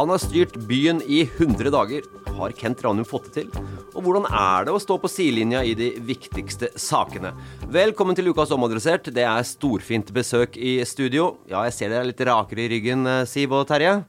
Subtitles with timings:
[0.00, 2.06] Han har styrt byen i 100 dager.
[2.38, 3.66] Har Kent Ranum fått det til?
[3.92, 7.34] Og hvordan er det å stå på sidelinja i de viktigste sakene?
[7.68, 9.10] Velkommen til Ukas Omadressert.
[9.12, 11.34] Det er storfint besøk i studio.
[11.52, 14.06] Ja, jeg ser dere er litt rakere i ryggen, eh, Siv og Terje.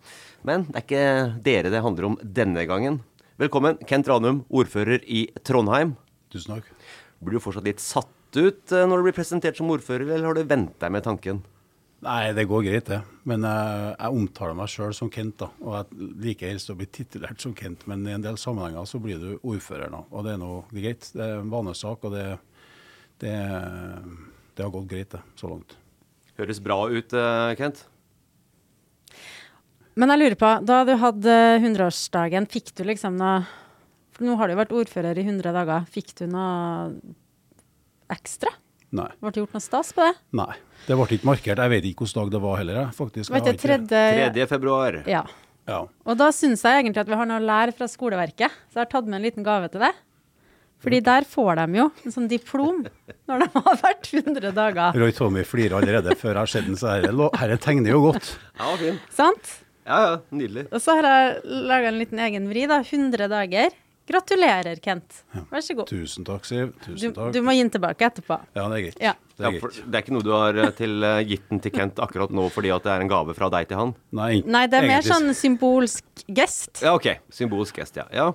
[0.48, 3.02] Men det er ikke dere det handler om denne gangen.
[3.36, 5.98] Velkommen, Kent Ranum, ordfører i Trondheim.
[6.32, 6.72] Tusen takk.
[7.20, 10.40] Blir du fortsatt litt satt ut eh, når du blir presentert som ordfører, eller har
[10.40, 11.44] du vent deg med tanken?
[12.02, 12.98] Nei, det går greit, det.
[13.30, 15.36] Men jeg, jeg omtaler meg sjøl som Kent.
[15.44, 18.88] da, Og jeg liker helst å bli titulert som Kent, men i en del sammenhenger
[18.90, 20.00] så blir du ordfører nå.
[20.10, 21.06] Og det er noe greit.
[21.14, 22.26] Det er en vanesak, og det,
[23.22, 23.36] det,
[24.58, 25.78] det har gått greit, det, så langt.
[26.42, 27.84] Høres bra ut, eh, Kent.
[30.02, 33.44] Men jeg lurer på, da du hadde 100-årsdagen, fikk du liksom noe
[34.16, 35.86] For nå har du jo vært ordfører i 100 dager.
[35.92, 36.90] Fikk du noe
[38.12, 38.56] ekstra?
[38.92, 39.08] Nei.
[39.22, 40.16] Ble det gjort noe stas på det?
[40.36, 40.54] Nei.
[40.88, 41.62] Det ble ikke markert.
[41.64, 42.92] Jeg vet ikke hvilken dag det var heller.
[42.98, 43.32] faktisk.
[43.32, 44.48] Vet har ikke- tredje 3.
[44.48, 45.04] februar.
[45.08, 45.24] Ja.
[45.68, 45.86] Ja.
[46.06, 48.50] Og da syns jeg egentlig at vi har noe å lære fra skoleverket.
[48.72, 49.94] Så jeg har tatt med en liten gave til deg.
[50.82, 52.88] Fordi der får de jo en sånn diplom
[53.30, 54.96] når de har vært 100 dager.
[54.98, 58.32] Roy Tommy flirer allerede før jeg har sett den, så dette tegner jo godt.
[58.58, 59.00] Ja, fin.
[59.14, 59.52] Sant?
[59.86, 60.66] Ja, ja, nydelig.
[60.74, 62.82] Og så har jeg laga en liten egen vri, da.
[62.82, 63.70] 100 dager.
[64.10, 65.22] Gratulerer, Kent.
[65.52, 65.90] Vær så god.
[65.92, 66.72] Tusen takk, Siv.
[66.74, 67.30] Du, Tusen takk.
[67.36, 68.40] du må gi den tilbake etterpå.
[68.58, 68.98] Ja, det er greit.
[69.04, 69.14] Ja.
[69.38, 71.74] Det Ja, for det er ikke noe du har eh, til, uh, gitt den til
[71.74, 73.94] Kent akkurat nå fordi at det er en gave fra deg til han?
[74.18, 76.84] Nei, Nei, det er mer sånn symbolsk gest.
[76.84, 77.08] Ja, OK.
[77.34, 78.06] Symbolsk gest, ja.
[78.14, 78.28] ja.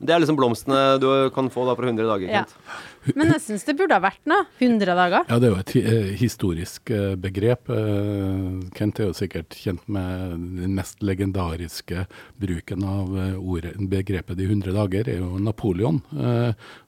[0.00, 2.44] Det er liksom blomstene du kan få da fra 100 dager, Ja.
[2.46, 3.16] Kent.
[3.16, 4.46] Men jeg syns det burde ha vært noe.
[4.60, 5.24] 100 dager.
[5.28, 7.68] Ja, det er jo et eh, historisk eh, begrep.
[7.72, 12.06] Eh, Kent er jo sikkert kjent med den mest legendariske
[12.40, 16.00] bruken av ordet, begrepet de 100 dager, er jo Napoleon.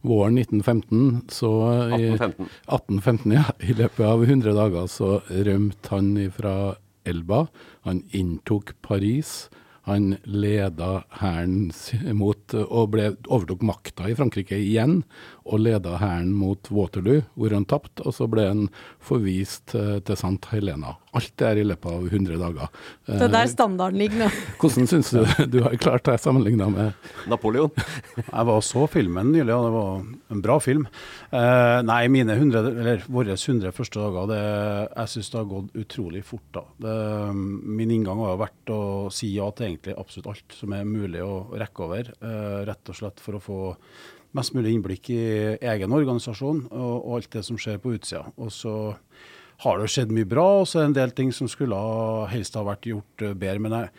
[0.04, 1.52] Våren 1915, så
[1.92, 2.48] 1815.
[2.69, 3.44] 1815, ja.
[3.60, 6.54] I løpet av 100 dager så rømte han fra
[7.08, 7.47] Elba.
[7.88, 9.48] Han inntok Paris.
[9.88, 11.72] Han leda hæren
[12.15, 15.00] mot og ble, overtok makta i Frankrike igjen,
[15.44, 18.04] og leda hæren mot Waterloo, hvor han tapte.
[18.06, 18.66] Og så ble han
[19.03, 20.53] forvist eh, til St.
[20.53, 20.97] Helena.
[21.12, 22.70] Alt det er i løpet av 100 dager.
[23.04, 24.28] Det er der standarden ligger nå.
[24.62, 25.20] Hvordan syns du
[25.52, 27.72] du har klart deg sammenligna med Napoleon.
[28.16, 30.86] Jeg var og så filmen nylig, og det var en bra film.
[31.34, 34.41] Eh, nei, mine 100, eller våre 100 første dager, det,
[34.92, 36.48] jeg syns det har gått utrolig fort.
[36.54, 36.64] da.
[36.84, 36.97] Det,
[37.34, 38.81] min inngang har jo vært å
[39.14, 42.12] si ja til egentlig absolutt alt som er mulig å rekke over.
[42.22, 43.60] eh, rett og slett for å få
[44.37, 45.22] mest mulig innblikk i
[45.60, 48.25] egen organisasjon og, og alt det som skjer på utsida.
[48.41, 48.75] Og så
[49.62, 51.78] har det skjedd mye bra, og så er det en del ting som skulle
[52.32, 53.62] helst ha vært gjort eh, bedre.
[53.62, 53.93] Men jeg,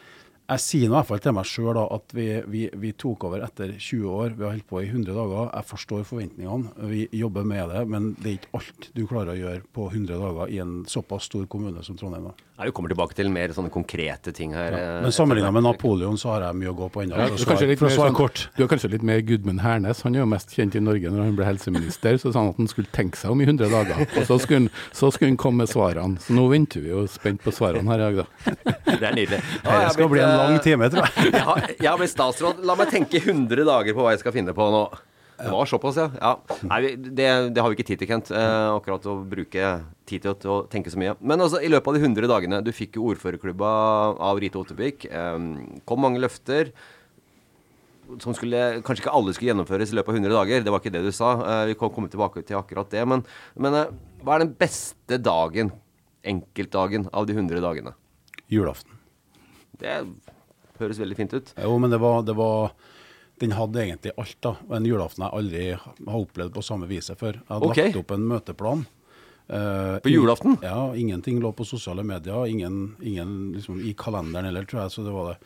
[0.43, 3.45] jeg sier nå i hvert fall til meg sjøl at vi, vi, vi tok over
[3.45, 4.35] etter 20 år.
[4.35, 5.47] Vi har holdt på i 100 dager.
[5.53, 7.85] Jeg forstår forventningene, vi jobber med det.
[7.93, 11.29] Men det er ikke alt du klarer å gjøre på 100 dager i en såpass
[11.31, 12.27] stor kommune som Trondheim.
[12.31, 12.35] da.
[12.63, 14.71] Ja, vi kommer tilbake til mer sånne konkrete ting her.
[14.71, 17.17] Ja, Men sammenligna med Napoleon så har jeg mye å gå på ennå.
[17.19, 18.47] Ja, for å svare- sånn, kort.
[18.55, 20.01] du er kanskje litt mer Gudmund Hernes.
[20.07, 22.15] Han er jo mest kjent i Norge når han ble helseminister.
[22.21, 24.07] Så sa han at han skulle tenke seg om i 100 dager.
[24.15, 26.23] Og så skulle han, så skulle han komme med svarene.
[26.23, 28.55] Så nå venter vi jo spent på svarene her i dag, da.
[29.03, 29.41] Det er nydelig.
[29.65, 31.33] Ja, Det skal blitt, bli en eh, lang time, tror jeg.
[31.33, 32.63] jeg, har, jeg har blitt statsråd.
[32.63, 34.85] La meg tenke 100 dager på hva jeg skal finne på nå.
[35.37, 36.07] Det var såpass, ja.
[36.21, 36.31] ja.
[36.69, 38.31] Nei, det, det har vi ikke tid til, Kent.
[38.35, 39.69] Eh, akkurat å bruke
[40.09, 41.15] tid til å, tenke så mye.
[41.19, 43.71] Men altså, i løpet av de 100 dagene Du fikk jo ordførerklubba
[44.29, 45.07] av Rite Ottervik.
[45.09, 45.39] Eh,
[45.89, 46.73] kom mange løfter.
[48.21, 50.65] Som skulle, kanskje ikke alle skulle gjennomføres i løpet av 100 dager.
[50.65, 51.33] Det var ikke det du sa.
[51.39, 53.03] Eh, vi kan komme tilbake til akkurat det.
[53.09, 53.25] Men,
[53.57, 55.73] men eh, hva er den beste dagen,
[56.23, 57.97] enkeltdagen, av de 100 dagene?
[58.51, 58.99] Julaften.
[59.81, 59.97] Det
[60.79, 61.53] høres veldig fint ut.
[61.57, 62.75] Jo, men det var, det var
[63.41, 64.55] Den hadde egentlig alt, da.
[64.77, 67.39] En julaften jeg aldri har opplevd på samme viset før.
[67.39, 67.89] Jeg hadde okay.
[67.89, 68.85] lagt opp en møteplan.
[69.49, 70.57] Uh, På julaften?
[70.63, 72.45] Ja, ingenting lå på sosiale medier.
[72.47, 74.93] Ingen, ingen liksom, i kalenderen heller, tror jeg.
[74.95, 75.37] Så det var det.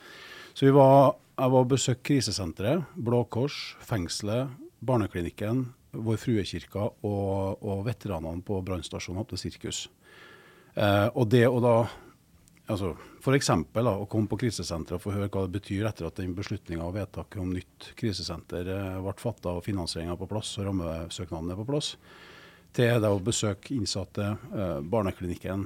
[0.54, 4.54] Så vi var, jeg var og besøkte krisesenteret, Blå Kors, fengselet,
[4.86, 5.68] barneklinikken,
[5.98, 9.86] Vår Fruekirka og, og veteranene på brannstasjonen opp til sirkus.
[10.78, 11.78] Uh, og det å da
[12.68, 13.50] altså, F.eks.
[13.52, 16.96] å komme på krisesenteret og få høre hva det betyr etter at den beslutninga og
[16.98, 21.68] vedtaket om nytt krisesenter eh, ble fatta og finansieringa på plass og rammesøknaden er på
[21.70, 21.94] plass,
[22.78, 25.66] til det å besøke innsatte, eh, barneklinikken.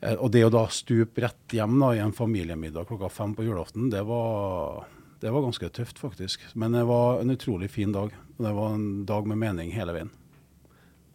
[0.00, 3.46] Eh, og det å da stupe rett hjem da, i en familiemiddag klokka fem på
[3.48, 4.86] julaften, det var,
[5.20, 6.44] det var ganske tøft, faktisk.
[6.54, 8.14] Men det var en utrolig fin dag.
[8.38, 10.10] Og det var en dag med mening hele veien.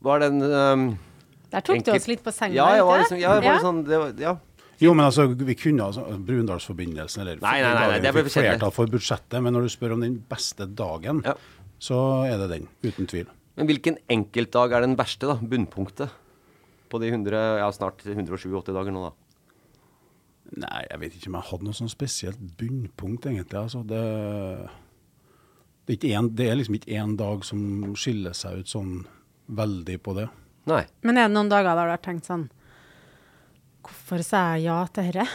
[0.04, 0.81] Var den um,
[1.54, 2.57] Der tok du oss litt på senga.
[2.57, 3.62] Ja, jeg var liksom, ja, jeg var Ja.
[3.63, 4.33] sånn, det var, ja.
[4.81, 8.73] Jo, men altså, vi kunne altså, Brundalsforbindelsen eller Nei, nei, nei, nei, det fikk flertall
[8.73, 11.35] for budsjettet, men når du spør om den beste dagen, Ja.
[11.79, 13.27] så er det den, uten tvil.
[13.55, 15.35] Men hvilken enkeltdag er den verste, da?
[15.37, 16.09] Bunnpunktet?
[16.89, 19.13] På de 100, ja, snart 187 dager nå, da.
[20.63, 23.57] Nei, jeg vet ikke om jeg hadde noe sånn spesielt bunnpunkt, egentlig.
[23.57, 24.01] Altså, det,
[25.85, 28.97] det, er ikke en, det er liksom ikke én dag som skiller seg ut sånn
[29.53, 30.27] veldig på det.
[30.69, 30.83] Nei.
[31.03, 32.45] Men er det noen dager der du har tenkt sånn
[33.83, 35.27] Hvorfor sa jeg ja til dette?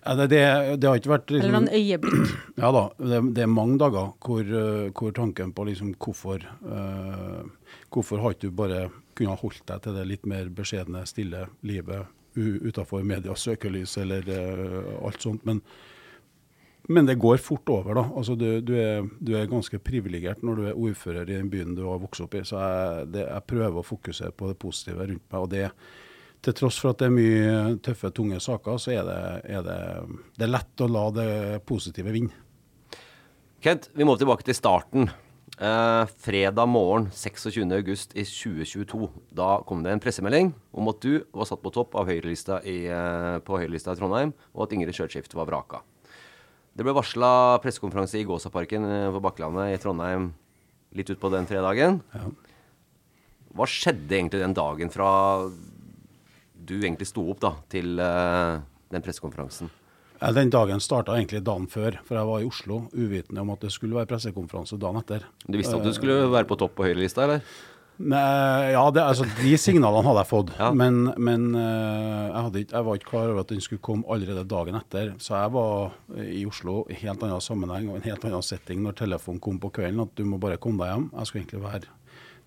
[0.00, 0.40] Ja, det, det,
[0.80, 2.30] det har ikke vært Eller liksom, noen øyeblikk?
[2.62, 7.44] Ja da, det, det er mange dager hvor, eh, hvor tanken på liksom hvorfor uh,
[7.92, 8.86] Hvorfor har ikke du bare
[9.18, 12.08] kunnet holdt deg til det litt mer beskjedne, stille livet
[12.38, 15.42] utafor medias søkelys eller uh, alt sånt.
[15.44, 15.58] Men,
[16.88, 18.04] men det går fort over, da.
[18.16, 21.74] Altså, du, du, er, du er ganske privilegert når du er ordfører i den byen
[21.76, 22.44] du har vokst opp i.
[22.46, 25.40] Så jeg, det, jeg prøver å fokusere på det positive rundt meg.
[25.42, 25.66] og det
[26.44, 29.18] til tross for at det er mye tøffe, tunge saker, så er det,
[29.56, 29.80] er det,
[30.38, 31.32] det er lett å la det
[31.68, 32.46] positive vinne.
[33.60, 35.10] Kent, vi må tilbake til starten.
[35.60, 39.10] Eh, fredag morgen 26.8 i 2022.
[39.36, 42.86] Da kom det en pressemelding om at du var satt på topp av høyrelista i,
[42.88, 45.82] eh, på høyrelista i Trondheim, og at Ingrid Skjørtskift var vraka.
[46.72, 50.30] Det ble varsla pressekonferanse i Gåsaparken eh, på Bakklandet i Trondheim
[50.96, 52.00] litt utpå den fredagen.
[52.14, 52.30] Ja.
[53.52, 55.10] Hva skjedde egentlig den dagen fra
[56.66, 58.58] du egentlig sto opp da, til eh,
[58.92, 59.70] den pressekonferansen?
[60.20, 63.70] Den dagen starta egentlig dagen før, for jeg var i Oslo uvitende om at det
[63.72, 65.22] skulle være pressekonferanse dagen etter.
[65.48, 67.40] Du visste at du skulle være på topp på høyrelista, eller?
[68.00, 70.70] Nei, ja, det, altså, De signalene hadde jeg fått, Ja.
[70.76, 74.44] men, men eh, jeg, ikke, jeg var ikke klar over at den skulle komme allerede
[74.48, 75.10] dagen etter.
[75.20, 78.96] Så jeg var i Oslo i helt annen sammenheng og en helt annen setting når
[79.02, 81.08] telefonen kom på kvelden at du må bare komme deg hjem.
[81.16, 81.96] Jeg skulle egentlig være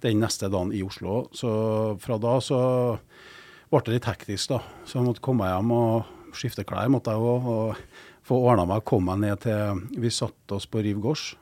[0.04, 1.20] den neste dagen i Oslo.
[1.38, 1.50] Så
[2.02, 2.60] fra da så
[3.74, 4.60] ble det litt hektisk, da.
[4.88, 7.76] Så jeg måtte komme hjem og skifte klær, måtte jeg også, Og
[8.24, 11.34] få ordna meg, komme meg ned til Vi satte oss på Riv Gårds,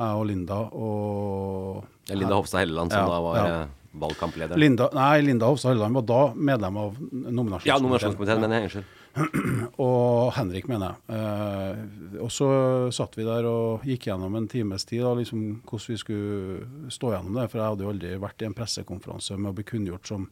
[0.00, 3.60] jeg og Linda og er Linda Hofstad Helleland som Ja, da var ja.
[3.60, 4.56] eh, valgkampleder.
[4.58, 7.68] Linda, nei, Linda Hofstad Helleland var da medlem av nominasjonskomiteen.
[7.68, 8.96] ja, nominasjonskomiteen, mener jeg unnskyld.
[9.84, 11.18] Og Henrik, mener jeg.
[11.18, 12.48] Eh, og så
[12.94, 17.12] satt vi der og gikk gjennom en times tid da, liksom, hvordan vi skulle stå
[17.16, 17.48] gjennom det.
[17.50, 20.28] For jeg hadde jo aldri vært i en pressekonferanse med å bli kunngjort som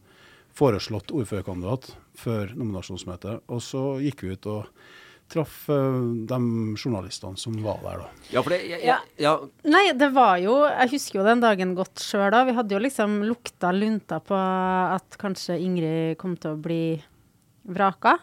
[0.58, 3.44] foreslått ordførerkandidat før nominasjonsmøtet.
[3.52, 4.88] Og så gikk vi ut og
[5.28, 6.38] traff eh, de
[6.78, 8.08] journalistene som var der, da.
[8.32, 9.34] Ja, for det jeg, jeg, ja,
[9.68, 12.44] Nei, det var jo Jeg husker jo den dagen godt sjøl da.
[12.48, 16.82] Vi hadde jo liksom lukta lunta på at kanskje Ingrid kom til å bli
[17.68, 18.16] vraka.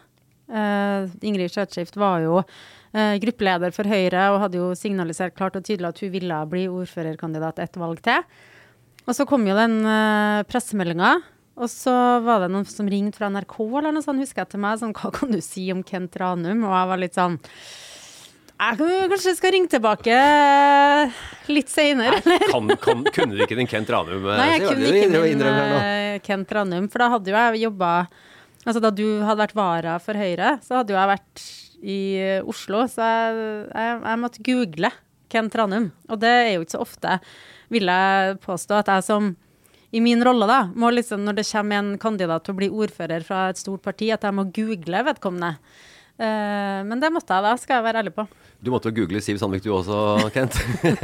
[0.46, 5.64] Uh, Ingrid Skjøtskift var jo uh, gruppeleder for Høyre og hadde jo signalisert klart og
[5.66, 8.22] tydelig at hun ville bli ordførerkandidat ett valg til.
[9.06, 11.16] Og så kom jo den uh, pressemeldinga.
[11.56, 11.92] Og så
[12.24, 14.76] var det noen som ringte fra NRK eller noe sånt, husker jeg til meg.
[14.80, 16.64] Sånn, hva kan du si om Kent Ranum?
[16.68, 17.38] Og jeg var litt sånn
[18.56, 20.16] Jeg kan- kanskje skal ringe tilbake
[21.52, 22.44] litt seinere, eller?
[22.52, 24.24] kan, kan, kunne du ikke den Kent Ranum?
[24.24, 25.42] eh, Nei, jeg kunne ikke den
[25.80, 27.92] eh, Kent Ranum, for da hadde jo jeg jobba
[28.66, 31.42] Altså da du hadde vært vara for Høyre, så hadde jo jeg vært
[31.86, 31.98] i
[32.50, 34.90] Oslo, så jeg, jeg, jeg måtte google
[35.30, 35.92] Kent Ranum.
[36.10, 37.12] Og det er jo ikke så ofte,
[37.70, 39.28] vil jeg påstå, at jeg som
[39.94, 43.26] i min rolle, da, må liksom, når det kommer en kandidat til å bli ordfører
[43.26, 45.56] fra et stort parti, at jeg må google vedkommende.
[46.16, 48.24] Uh, men det måtte jeg da, skal jeg være ærlig på.
[48.64, 50.56] Du måtte jo google Siv Sandvik du også, Kent.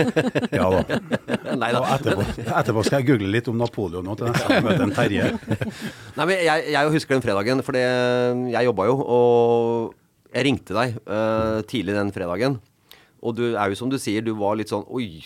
[0.56, 0.96] Ja da.
[1.60, 4.66] Nei Og etterpå, etterpå skal jeg google litt om Napoleon nå til neste gang jeg
[4.66, 5.26] møter en Terje.
[6.16, 10.96] Nei, men jeg, jeg husker den fredagen, for jeg jobba jo, og jeg ringte deg
[11.04, 12.56] uh, tidlig den fredagen.
[13.22, 15.20] Og du er jo som du sier, du var litt sånn Oi,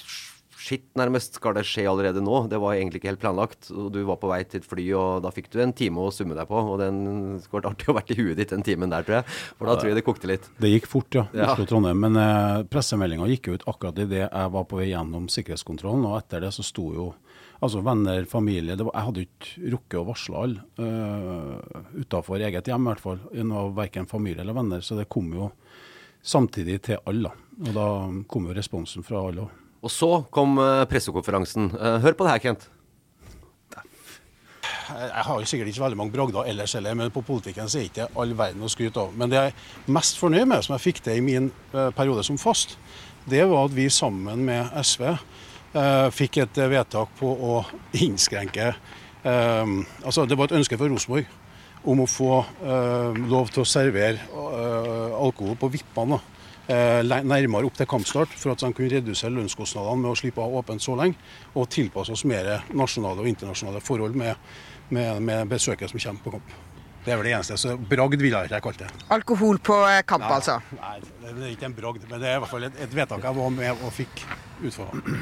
[0.66, 1.38] shit, nærmest.
[1.38, 2.42] Skal det skje allerede nå?
[2.50, 3.70] Det var egentlig ikke helt planlagt.
[3.73, 6.12] Og du var på vei til et fly, og da fikk du en time å
[6.14, 6.62] summe deg på.
[6.73, 6.99] Og den
[7.42, 9.37] skulle vært artig å vært i huet ditt den timen der, tror jeg.
[9.58, 10.49] For da tror jeg det kokte litt.
[10.62, 11.26] Det gikk fort, ja.
[11.50, 12.02] Oslo-Trondheim.
[12.06, 16.08] Men eh, pressemeldinga gikk ut akkurat idet jeg var på vei gjennom sikkerhetskontrollen.
[16.11, 17.11] Og etter det så sto jo
[17.64, 22.85] altså venner, familie var, Jeg hadde ikke rukket å varsle alle uh, utafor eget hjem,
[22.85, 23.23] i hvert fall.
[23.76, 24.82] Verken familie eller venner.
[24.85, 25.52] Så det kom jo
[26.26, 27.32] samtidig til alle.
[27.62, 27.87] Og da
[28.28, 29.62] kom jo responsen fra alle òg.
[29.87, 31.71] Og så kom eh, pressekonferansen.
[31.76, 32.66] Eh, hør på det her, Kent.
[34.87, 37.88] Jeg har jo sikkert ikke veldig mange bragder ellers heller, men på politikken så er
[37.88, 39.14] ikke all verden å skryte av.
[39.19, 42.23] Men det jeg er mest fornøyd med, som jeg fikk til i min eh, periode
[42.26, 42.76] som fast,
[43.26, 47.57] det var at vi sammen med SV eh, fikk et vedtak på å
[48.07, 49.75] innskrenke eh,
[50.07, 51.26] Altså, det var et ønske fra Rosenborg
[51.87, 54.23] om å få eh, lov til å servere
[55.19, 56.19] alkohol på vippene.
[56.66, 60.54] Eh, nærmere opp til kampstart, for at de kunne redusere lønnskostnadene med å slippe av
[60.58, 61.14] åpent så lenge,
[61.54, 64.35] og tilpasse oss mer nasjonale og internasjonale forhold med,
[64.90, 66.56] med, med besøket som kommer på kamp.
[67.04, 67.58] Det er vel det eneste.
[67.62, 68.88] Så bragd ville jeg ikke kalt det.
[69.14, 70.56] Alkohol på kamp, kamp, altså.
[70.75, 73.28] Nei, det er ikke en bragd, men det er i hvert fall et, et vedtak
[73.28, 74.25] jeg var med og fikk
[74.66, 75.14] utfordra.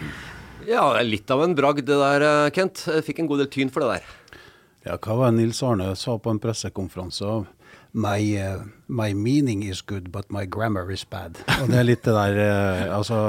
[0.65, 2.87] Ja, det er litt av en bragd det der, eh, Kent.
[2.89, 4.41] Jeg fikk en god del tyn for det der.
[4.87, 7.35] Ja, hva var det Nils Arne sa på en pressekonferanse?
[7.95, 11.39] My, uh, my meaning is good, but my grammar is bad.
[11.63, 13.21] Og det er litt det der uh, Altså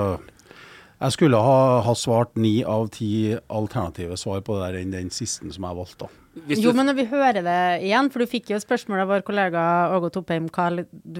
[0.96, 5.10] jeg skulle ha, ha svart ni av ti alternative svar på det der enn den
[5.14, 6.08] siste som jeg valgte.
[6.08, 6.42] da.
[6.48, 9.12] Hvis Jo, du- men når vi hører det igjen, for du fikk jo spørsmål av
[9.12, 9.66] vår kollega
[9.98, 10.70] Åge Toppheim hva,
[11.04, 11.20] du,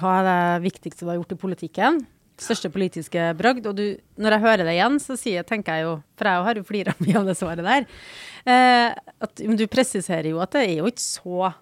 [0.00, 2.00] hva er det viktigste du har gjort i politikken?
[2.42, 3.68] Største politiske bragd.
[3.70, 3.84] Og du,
[4.18, 6.96] når jeg hører det igjen, så sier, tenker jeg jo, for jeg har jo flira
[7.04, 7.86] mye av det svaret der,
[8.48, 8.96] eh,
[9.28, 11.52] at men du presiserer jo at det er jo ikke så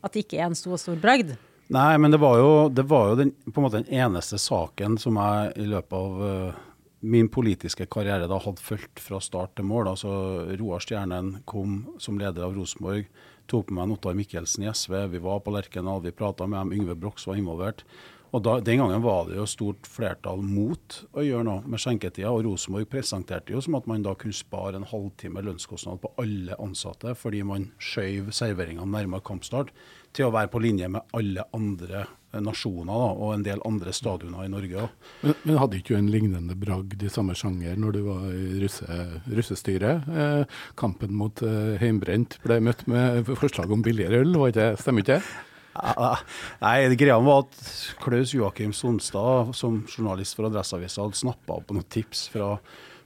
[0.00, 1.36] At det ikke er en så stor bragd.
[1.70, 4.96] Nei, men det var jo, det var jo den, på en måte den eneste saken
[4.98, 6.62] som jeg i løpet av uh,
[7.00, 9.92] min politiske karriere da hadde fulgt fra start til mål.
[9.92, 10.10] Altså
[10.58, 13.06] Roar Stjernen kom som leder av Rosenborg,
[13.50, 14.96] tok med meg Ottar Mikkelsen i SV.
[15.14, 17.84] Vi var på Lerkendal, vi prata med dem, Yngve Brox var involvert.
[18.30, 22.30] Og da, Den gangen var det jo stort flertall mot å gjøre noe med skjenketida.
[22.30, 26.58] Og Rosenborg presenterte jo som at man da kunne spare en halvtime lønnskostnad på alle
[26.62, 29.74] ansatte, fordi man skjøv serveringene nærmere kampstart
[30.14, 33.94] til å være på linje med alle andre eh, nasjoner da, og en del andre
[33.94, 34.88] stadioner i Norge.
[35.22, 38.62] Men, men hadde ikke du en lignende bragd i samme sjanger når du var i
[38.62, 40.10] russe, russestyret?
[40.10, 45.06] Eh, kampen mot eh, heimbrent ble møtt med forslag om billigere øl, var ikke, stemmer
[45.06, 45.38] ikke det?
[45.74, 47.58] Nei, greia var at
[48.02, 52.56] Klaus Joakim Sonstad, som journalist for Adresseavisa, hadde snappa opp noen tips fra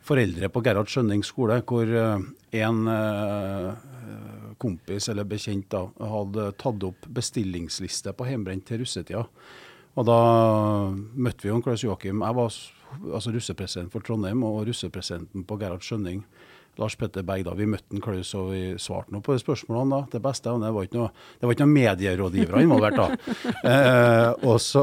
[0.04, 2.24] foreldre på Gerhard Skjønning skole, hvor eh,
[2.60, 3.68] en eh,
[4.60, 9.24] kompis eller bekjent da, hadde tatt opp bestillingsliste på hjemmebrent til russetida.
[9.94, 10.18] Og da
[10.92, 12.24] møtte vi jo Klaus Joakim.
[12.24, 12.58] Jeg var
[13.14, 16.24] altså russepresident for Trondheim og russepresidenten på Gerhard Skjønning.
[16.78, 17.54] Lars Petter Berg, da.
[17.58, 20.00] Vi møtte Klaus og vi svarte noe på spørsmålene.
[20.00, 20.12] da.
[20.16, 23.00] Det beste og det var ikke noe, det var ikke noe medierådgivere involvert.
[23.00, 23.10] da.
[23.64, 24.82] Eh, og så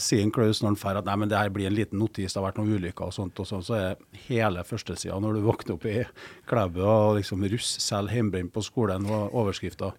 [0.00, 2.38] sier Klaus når han drar at nei, men det her blir en liten notis, det
[2.38, 3.40] har vært noen ulykker og sånt.
[3.42, 3.96] og sånn, Så er
[4.28, 6.04] hele førstesida når du våkner opp i
[6.48, 9.92] Klæbu og liksom russ selger hjemmebrent på skolen, var overskrifta.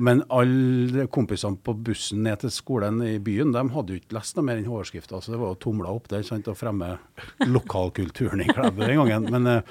[0.00, 4.36] Men alle kompisene på bussen ned til skolen i byen, de hadde jo ikke lest
[4.38, 6.94] noe mer enn overskrifta, så det var jo tomla opp der sant, å fremme
[7.44, 9.28] lokalkulturen i Klæbu den gangen.
[9.34, 9.62] Men, eh,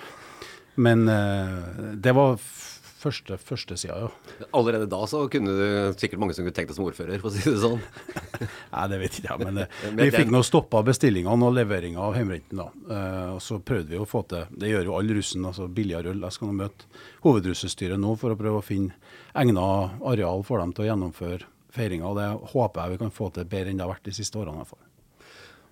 [0.80, 2.66] men uh, det var f-
[3.00, 4.08] første førstesida, ja.
[4.56, 7.36] Allerede da så kunne du sikkert mange som kunne tenkt deg som ordfører, for å
[7.36, 7.80] si det sånn.
[8.74, 12.02] Nei, det vet ikke jeg, men eh, Men vi fikk nå stoppa bestillingene og leveringa
[12.04, 12.60] av hjemmebrenten.
[12.60, 12.66] da.
[12.92, 16.12] Uh, og så prøvde vi å få til, det gjør jo alle russen, altså billigere
[16.12, 16.26] øl.
[16.28, 16.90] Jeg skal nå møte
[17.24, 19.00] hovedrussestyret nå for å prøve å finne
[19.40, 19.64] egna
[20.12, 22.10] areal for dem til å gjennomføre feiringa.
[22.12, 24.40] og Det håper jeg vi kan få til bedre enn det har vært de siste
[24.44, 24.60] årene.
[24.60, 24.86] i hvert fall.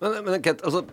[0.00, 0.84] Men, men Kent, altså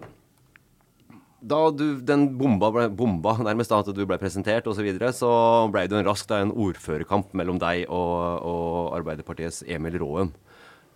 [1.46, 5.12] Da du, den bomba ble bomba nærmest da at du ble presentert osv., så, videre,
[5.14, 5.30] så
[5.74, 8.16] ble det jo en raskt da, en ordførerkamp mellom deg og,
[8.50, 10.34] og Arbeiderpartiets Emil Råen.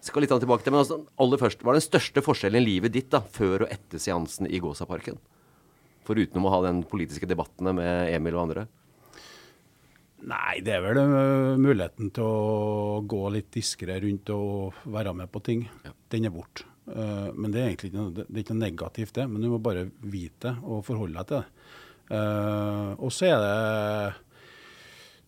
[0.02, 2.96] Skal litt tilbake til, men altså, aller først, Hva er den største forskjellen i livet
[2.96, 5.20] ditt da, før og etter seansen i Gåsaparken?
[6.08, 8.66] Foruten å ha den politiske debattene med Emil og andre.
[10.30, 15.32] Nei, det er vel øh, muligheten til å gå litt diskré rundt og være med
[15.32, 15.68] på ting.
[16.12, 16.66] Den er borte.
[16.96, 19.28] Eh, men det er egentlig ikke noe, ikke noe negativt, det.
[19.30, 21.78] Men du må bare vite og forholde deg til det.
[22.10, 24.16] Uh, og så er det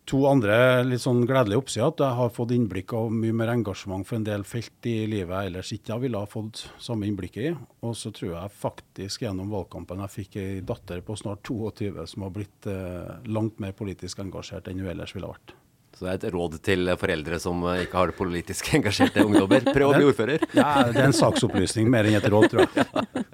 [0.10, 1.92] to andre litt sånn gledelige oppsider.
[1.92, 5.36] At jeg har fått innblikk av mye mer engasjement for en del felt i livet
[5.36, 7.52] jeg ellers ikke ville ha fått samme innblikk i.
[7.86, 12.26] Og så tror jeg faktisk gjennom valgkampen jeg fikk ei datter på snart 22 som
[12.26, 15.61] har blitt uh, langt mer politisk engasjert enn hun ellers ville ha vært.
[16.02, 19.62] Så det er et råd til foreldre som eh, ikke har det politisk engasjerte ungdommer.
[19.70, 20.42] Prøv å bli ordfører.
[20.58, 22.88] Ja, det er en saksopplysning mer enn et råd, tror jeg.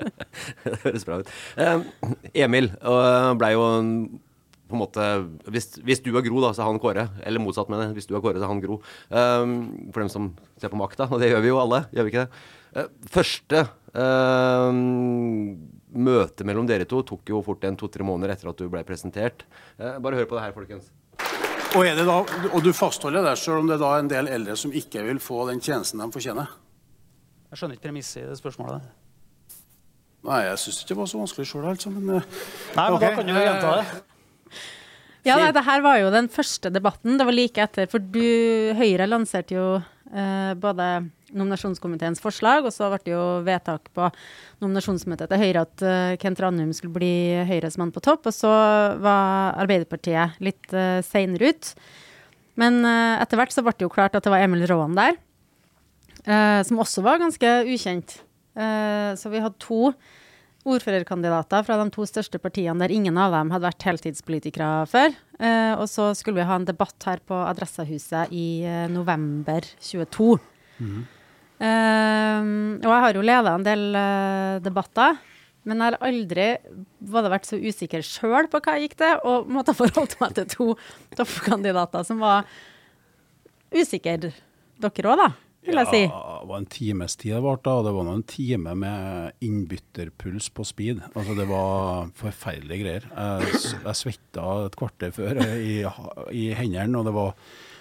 [0.68, 1.30] Det høres bra ut.
[1.58, 1.86] Eh,
[2.44, 3.64] Emil uh, blei jo
[4.68, 5.06] på en måte
[5.48, 7.08] hvis, hvis du er Gro, da, så er han Kåre.
[7.24, 8.02] Eller motsatt, mener jeg.
[8.02, 8.82] Hvis du er Kåre, så er han Gro.
[9.08, 12.28] For dem som ser på makta, og det gjør vi jo alle, gjør vi ikke
[12.28, 12.44] det?
[12.78, 13.64] Eh, første
[15.98, 19.46] møte mellom dere to tok jo fort en to-tre måneder etter at du ble presentert.
[19.80, 20.92] Eh, bare hør på det her, folkens.
[21.78, 24.30] Og, er det da, og du fastholder det, selv om det da er en del
[24.34, 26.50] eldre som ikke vil få den tjenesten de fortjener?
[27.52, 28.88] Jeg skjønner ikke premisset i det spørsmålet.
[30.28, 31.92] Nei, jeg syns ikke det var så vanskelig sjøl, altså.
[31.94, 32.32] Men eh,
[32.74, 33.06] Nei, men okay.
[33.06, 34.02] da kan du jo gjenta det.
[35.28, 37.20] Ja, nei, det her var jo den første debatten.
[37.20, 38.24] Det var like etter, for du,
[38.80, 40.90] Høyre lanserte jo eh, både
[41.36, 44.10] nominasjonskomiteens forslag, og så ble det jo vedtak på
[44.64, 47.14] nominasjonsmøtet til Høyre at eh, Kent Ranum skulle bli
[47.50, 48.52] Høyres mann på topp, og så
[49.04, 51.74] var Arbeiderpartiet litt uh, seinere ut.
[52.58, 55.20] Men uh, etter hvert så ble det jo klart at det var Emil Raan der,
[56.24, 58.22] uh, som også var ganske ukjent.
[58.58, 59.92] Uh, så vi hadde to
[60.68, 65.14] ordførerkandidater fra de to største partiene der ingen av dem hadde vært heltidspolitikere før.
[65.40, 70.38] Eh, og så skulle vi ha en debatt her på Adressehuset i eh, november 22.
[71.58, 72.52] Eh,
[72.84, 75.18] og jeg har jo leda en del uh, debatter.
[75.68, 76.46] Men jeg har aldri
[77.12, 80.48] både vært så usikker sjøl på hva jeg gikk til, og måtte forholde meg til
[80.54, 80.70] to
[81.18, 82.48] toppkandidater som var
[83.76, 84.16] usikre
[84.78, 85.28] dere òg, da,
[85.68, 86.02] vil jeg si.
[86.06, 89.44] Ja, det var en times tid det varte, og det var nå en time med
[89.44, 91.02] innbytterpuls på speed.
[91.12, 93.10] Altså Det var forferdelige greier.
[93.12, 95.82] Jeg, jeg svetta et kvarter før i,
[96.32, 97.36] i hendene, og det var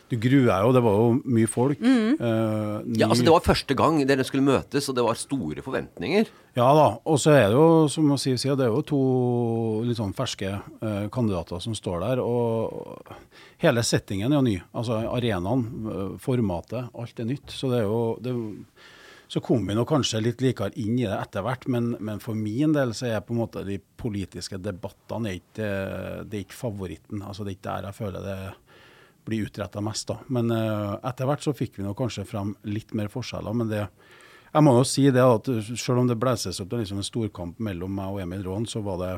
[0.07, 1.81] Du gruer deg jo, det var jo mye folk.
[1.83, 2.11] Mm.
[2.15, 6.29] Eh, Ja, altså Det var første gang dere skulle møtes, og det var store forventninger.
[6.55, 6.87] Ja da.
[7.05, 9.01] Og så er det jo, som Siv sier, det er jo to
[9.85, 12.23] litt sånn ferske uh, kandidater som står der.
[12.23, 13.03] Og
[13.59, 14.55] hele settingen er jo ny.
[14.73, 17.51] Altså arenaen, eh, formatet, alt er nytt.
[17.51, 18.95] Så det er jo det, er
[19.29, 22.39] Så kom vi nå kanskje litt likere inn i det etter hvert, men, men for
[22.39, 25.71] min del så er på en måte de politiske debattene er ikke,
[26.31, 27.25] det er ikke favoritten.
[27.27, 28.39] Altså Det er ikke der jeg føler det
[29.27, 30.09] blir utretta mest.
[30.09, 30.21] da.
[30.33, 33.57] Men uh, etter hvert så fikk vi nå kanskje frem litt mer forskjeller.
[33.57, 33.85] Men det,
[34.53, 37.59] jeg må jo si det at selv om det blåses opp til liksom en storkamp
[37.63, 39.13] mellom meg og Emil Raan, så var det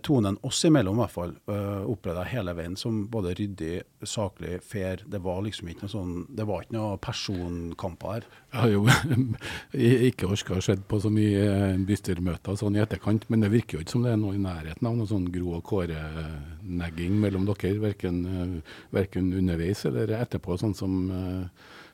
[0.00, 4.60] tonen oss imellom i hvert fall uh, opplevde jeg hele veien som både ryddig, saklig,
[4.64, 5.04] fair.
[5.06, 8.28] Det var liksom ikke noe sånn, det var ikke noe personkamper her.
[8.52, 11.44] Jeg har jo ikke orka å se på så mye
[11.88, 14.42] bystermøter bystyremøter sånn i etterkant, men det virker jo ikke som det er noe i
[14.42, 20.58] nærheten av noe sånn Gro og Kåre-negging mellom dere, verken, eh, verken underveis eller etterpå,
[20.58, 21.46] sånn som, eh,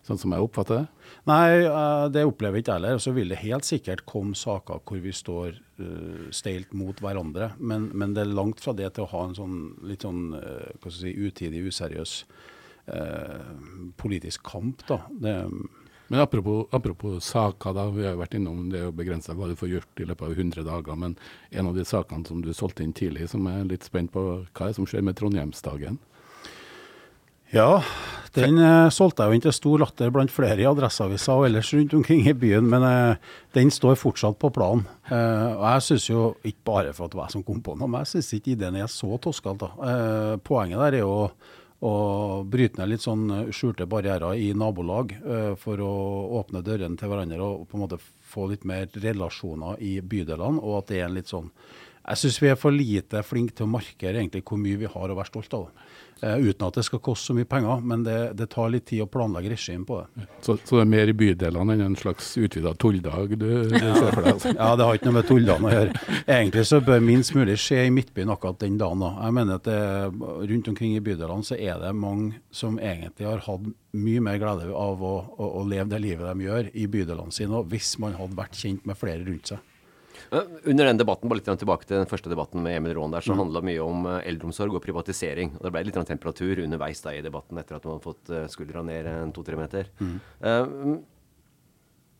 [0.07, 1.09] sånn som jeg oppfatter det.
[1.29, 3.03] Nei, eh, det opplever jeg ikke jeg heller.
[3.03, 7.53] Så vil det helt sikkert komme saker hvor vi står uh, steilt mot hverandre.
[7.59, 10.71] Men, men det er langt fra det til å ha en sånn litt sånn uh,
[10.79, 12.15] hva skal si, utidig, useriøs
[12.95, 13.53] uh,
[14.01, 15.03] politisk kamp, da.
[15.11, 15.37] Det,
[16.09, 17.89] Men apropos, apropos saker, da.
[17.93, 20.39] Vi har jo vært innom det å begrense hva du får gjort i løpet av
[20.39, 20.97] 100 dager.
[20.97, 21.19] Men
[21.51, 24.23] en av de sakene som du solgte inn tidlig, som jeg er litt spent på,
[24.49, 26.01] hva er det som skjer med Trondheimsdagen?
[27.49, 27.81] Ja,
[28.37, 31.71] den eh, solgte jeg jo inn til stor latter blant flere i Adresseavisa og ellers
[31.73, 34.85] rundt omkring i byen, men eh, den står fortsatt på planen.
[35.09, 37.79] Eh, og jeg syns jo, ikke bare for at det var jeg som kom på
[37.79, 39.71] den, men jeg syns ikke ideen er så toskete.
[40.45, 41.17] Poenget der er jo
[41.89, 41.95] å
[42.51, 45.13] bryte ned litt sånn skjulte barrierer i nabolag
[45.63, 45.91] for å
[46.41, 50.81] åpne dørene til hverandre og på en måte få litt mer relasjoner i bydelene, og
[50.83, 51.53] at det er en litt sånn
[52.09, 55.13] jeg syns vi er for lite flinke til å markere egentlig hvor mye vi har
[55.13, 55.67] å være stolt av.
[56.21, 59.05] Eh, uten at det skal koste så mye penger, men det, det tar litt tid
[59.05, 60.27] å planlegge regime på det.
[60.43, 64.11] Så, så det er mer i bydelene enn en slags utvida tulldag du, du ser
[64.11, 64.33] for deg?
[64.33, 64.55] Altså.
[64.57, 66.03] Ja, det har ikke noe med tullene å gjøre.
[66.25, 69.05] Egentlig så bør minst mulig skje i Midtbyen akkurat den dagen.
[69.05, 69.13] da.
[69.29, 69.79] Jeg mener at det,
[70.51, 74.69] rundt omkring i bydelene så er det mange som egentlig har hatt mye mer glede
[74.75, 78.39] av å, å, å leve det livet de gjør i bydelene sine, hvis man hadde
[78.39, 79.63] vært kjent med flere rundt seg.
[80.33, 83.25] Eh, Under den debatten, bare litt tilbake til den første debatten med Emil Raan der,
[83.25, 85.55] så handla mye om eh, eldreomsorg og privatisering.
[85.57, 88.49] Og det ble litt temperatur underveis da i debatten etter at man hadde fått eh,
[88.53, 89.89] skuldra ned en to-tre meter.
[90.03, 90.67] Eh,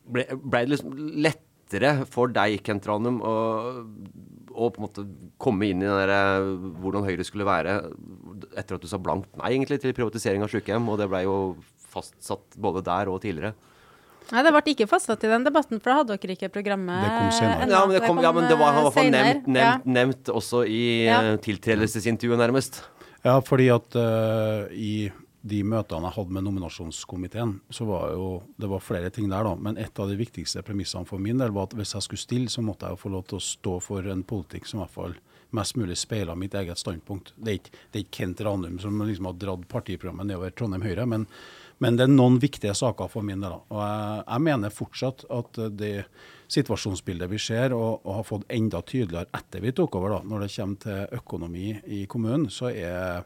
[0.09, 3.33] ble, ble det liksom lettere for deg, Kent Ranum, å,
[4.49, 5.05] å på en måte
[5.37, 6.47] komme inn i den der,
[6.81, 7.75] hvordan Høyre skulle være
[8.57, 11.35] etter at du sa blankt nei egentlig til privatisering av sykehjem, og det ble jo
[11.89, 13.53] fastsatt både der og tidligere.
[14.29, 17.13] Nei, det ble ikke fastsatt i den debatten, for da hadde dere ikke programmet Det
[17.15, 17.69] kom senere.
[17.71, 20.61] Ja, men det, kom, ja, men det var, i hvert fall nevnt, nevnt, nevnt også
[20.69, 21.21] i Ja.
[21.33, 22.83] eh, tiltredelsesintervjuet, nærmest.
[23.25, 25.09] Ja, fordi at uh, i
[25.41, 28.27] de møtene jeg hadde med nominasjonskomiteen, så var jo
[28.59, 29.55] det var flere ting der, da.
[29.55, 32.51] Men et av de viktigste premissene for min del var at hvis jeg skulle stille,
[32.51, 34.95] så måtte jeg jo få lov til å stå for en politikk som i hvert
[34.97, 35.17] fall
[35.55, 37.33] mest mulig speila mitt eget standpunkt.
[37.35, 40.85] Det er ikke, det er ikke Kent Ranum som liksom har dratt partiprogrammet nedover Trondheim
[40.85, 41.25] Høyre, men,
[41.83, 43.55] men det er noen viktige saker for min del.
[43.71, 45.93] Og jeg, jeg mener fortsatt at det
[46.49, 50.45] situasjonsbildet vi ser, og, og har fått enda tydeligere etter vi tok over, da, når
[50.45, 53.23] det kommer til økonomi i kommunen, så er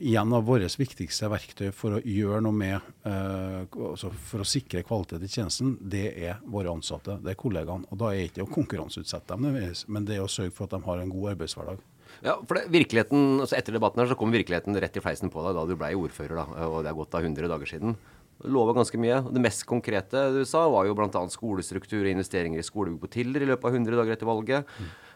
[0.00, 2.76] igjen av våre viktigste verktøy for å gjøre noe med
[3.08, 7.88] eh, altså For å sikre kvalitet i tjenesten, det er våre ansatte, det er kollegaene.
[7.90, 9.58] Og da er ikke det å konkurranseutsette dem,
[9.92, 11.82] men det er å sørge for at de har en god arbeidshverdag.
[12.22, 15.42] Ja, for det, virkeligheten, altså Etter debatten her så kom virkeligheten rett i fleisen på
[15.42, 16.38] deg da du ble ordfører.
[16.38, 17.96] da, og Det er gått av 100 dager siden.
[17.96, 19.20] Du lova ganske mye.
[19.22, 21.22] og Det mest konkrete du sa, var jo bl.a.
[21.30, 24.72] skolestruktur og investeringer i skolebygg på Tiller i løpet av 100 dager etter valget.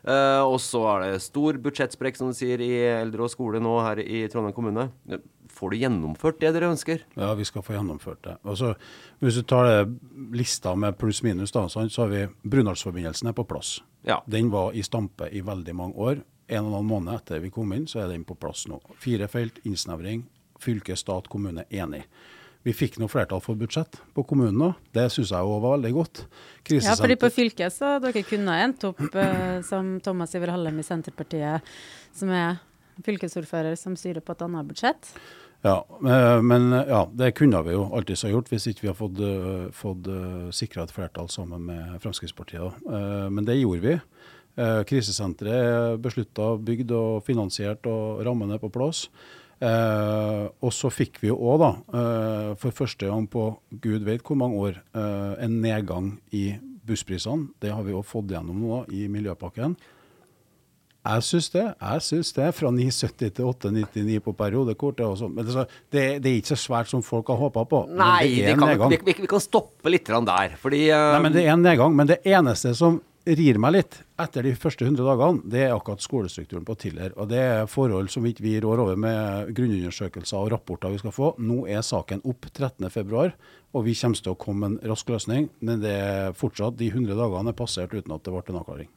[0.06, 3.74] Eh, og så er det stor budsjettsprekk, som du sier, i eldre og skole nå
[3.82, 4.88] her i Trondheim kommune.
[5.56, 7.02] Får du gjennomført det dere ønsker?
[7.16, 8.36] Ja, vi skal få gjennomført det.
[8.44, 8.74] Og så,
[9.24, 9.80] hvis du tar det
[10.36, 13.78] lista med pluss-minus, da, så har vi Brunalsforbindelsen er på plass.
[14.06, 14.20] Ja.
[14.30, 16.22] Den var i stampe i veldig mange år.
[16.46, 18.78] En og en halv måned etter vi kom inn, så er den på plass nå.
[19.02, 20.24] Fire felt, innsnevring.
[20.62, 22.04] Fylke, stat, kommune enig.
[22.66, 24.78] Vi fikk noe flertall for budsjett på kommunen òg.
[24.94, 26.22] Det syns jeg òg var veldig godt.
[26.74, 30.86] Ja, fordi på fylket så dere kunne endt opp eh, som Thomas Iver Hallem i
[30.86, 31.66] Senterpartiet,
[32.16, 32.58] som er
[33.06, 35.12] fylkesordfører som styrer på et annet budsjett.
[35.62, 35.76] Ja,
[36.10, 39.22] eh, men ja, det kunne vi jo alltids ha gjort hvis ikke vi har fått,
[39.22, 40.10] uh, fått
[40.54, 42.82] sikra et flertall sammen med Fremskrittspartiet.
[42.82, 43.96] Eh, men det gjorde vi.
[44.56, 49.06] Uh, krisesenteret er beslutta bygd og finansiert og rammene er på plass.
[49.56, 53.48] Eh, og så fikk vi jo òg, da, eh, for første gang på
[53.80, 57.48] gud vet hvor mange år, eh, en nedgang i bussprisene.
[57.60, 59.76] Det har vi jo fått gjennom nå i Miljøpakken.
[61.06, 61.64] Jeg syns det.
[61.80, 62.54] Jeg synes det.
[62.54, 65.00] Fra 970 til 899 på periodekort.
[65.00, 67.86] Er men det, er det, det er ikke så svært som folk har håpa på.
[67.94, 70.56] Nei, det vi kan, vi, vi, kan stoppe litt der.
[70.58, 71.94] Fordi eh, Nei, men Det er en nedgang.
[71.94, 76.02] Men det eneste som rir meg litt etter de første 100 dagene, det er akkurat
[76.04, 77.12] skolestrukturen på Tiller.
[77.18, 81.14] Og det er forhold som ikke vi rår over med grunnundersøkelser og rapporter vi skal
[81.14, 81.32] få.
[81.42, 83.24] Nå er saken opp 13.2,
[83.76, 85.50] og vi kommer til å komme med en rask løsning.
[85.60, 88.88] Men det er fortsatt de 100 dagene er passert uten at det ble en avklaring.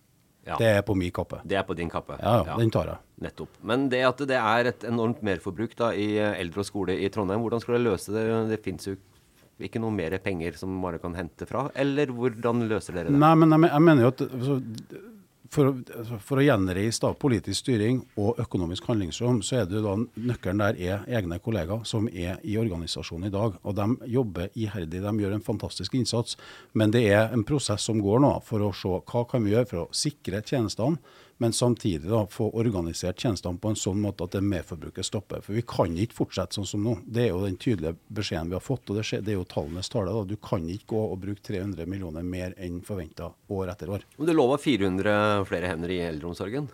[0.47, 1.41] ja, Det er på min kappe.
[1.43, 2.15] det er på din kappe.
[2.21, 2.97] Ja, ja, den tar jeg.
[3.19, 3.57] Nettopp.
[3.61, 7.41] Men det at det er et enormt merforbruk da, i eldre og skole i Trondheim,
[7.41, 8.23] hvordan skal dere løse det?
[8.49, 9.08] Det fins jo ikke
[9.59, 11.67] noe mer penger som man kan hente fra?
[11.75, 13.19] Eller hvordan løser dere det?
[13.19, 14.59] Nei, men jeg, mener jo at altså,
[15.49, 19.85] for, altså, for å gjenreise da, politisk styring og økonomisk handlingsrom, så er det jo
[19.85, 19.95] da
[20.29, 23.57] nøkkelen der er egne kollegaer som er i organisasjonen i dag.
[23.63, 26.37] Og de jobber iherdig, de gjør en fantastisk innsats.
[26.77, 29.71] Men det er en prosess som går nå for å se hva kan vi gjøre
[29.71, 31.01] for å sikre tjenestene,
[31.39, 35.43] men samtidig da få organisert tjenestene på en sånn måte at det merforbruket stopper.
[35.45, 36.97] For vi kan ikke fortsette sånn som nå.
[37.07, 39.47] Det er jo den tydelige beskjeden vi har fått, og det, skjer, det er jo
[39.47, 40.11] tallenes tale.
[40.11, 40.25] da.
[40.27, 44.03] Du kan ikke gå og bruke 300 millioner mer enn forventa år etter år.
[44.19, 46.69] Men Du lova 400 flere hender i eldreomsorgen?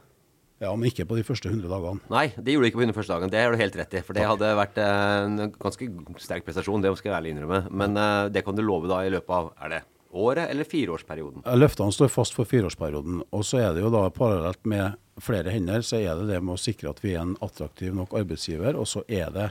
[0.63, 2.01] Ja, men ikke på de første 100 dagene.
[2.10, 3.32] Nei, det gjorde du ikke på de første dagen.
[3.34, 4.01] Det har du helt rett i.
[4.08, 5.89] For det hadde vært eh, en ganske
[6.23, 7.65] sterk prestasjon, det skal jeg ærlig innrømme.
[7.75, 9.82] Men eh, det kan du love da i løpet av er det
[10.15, 11.45] året eller fireårsperioden?
[11.60, 13.23] Løftene står fast for fireårsperioden.
[13.36, 16.58] Og så er det jo da parallelt med flere hender, så er det det med
[16.58, 18.78] å sikre at vi er en attraktiv nok arbeidsgiver.
[18.80, 19.49] Og så er det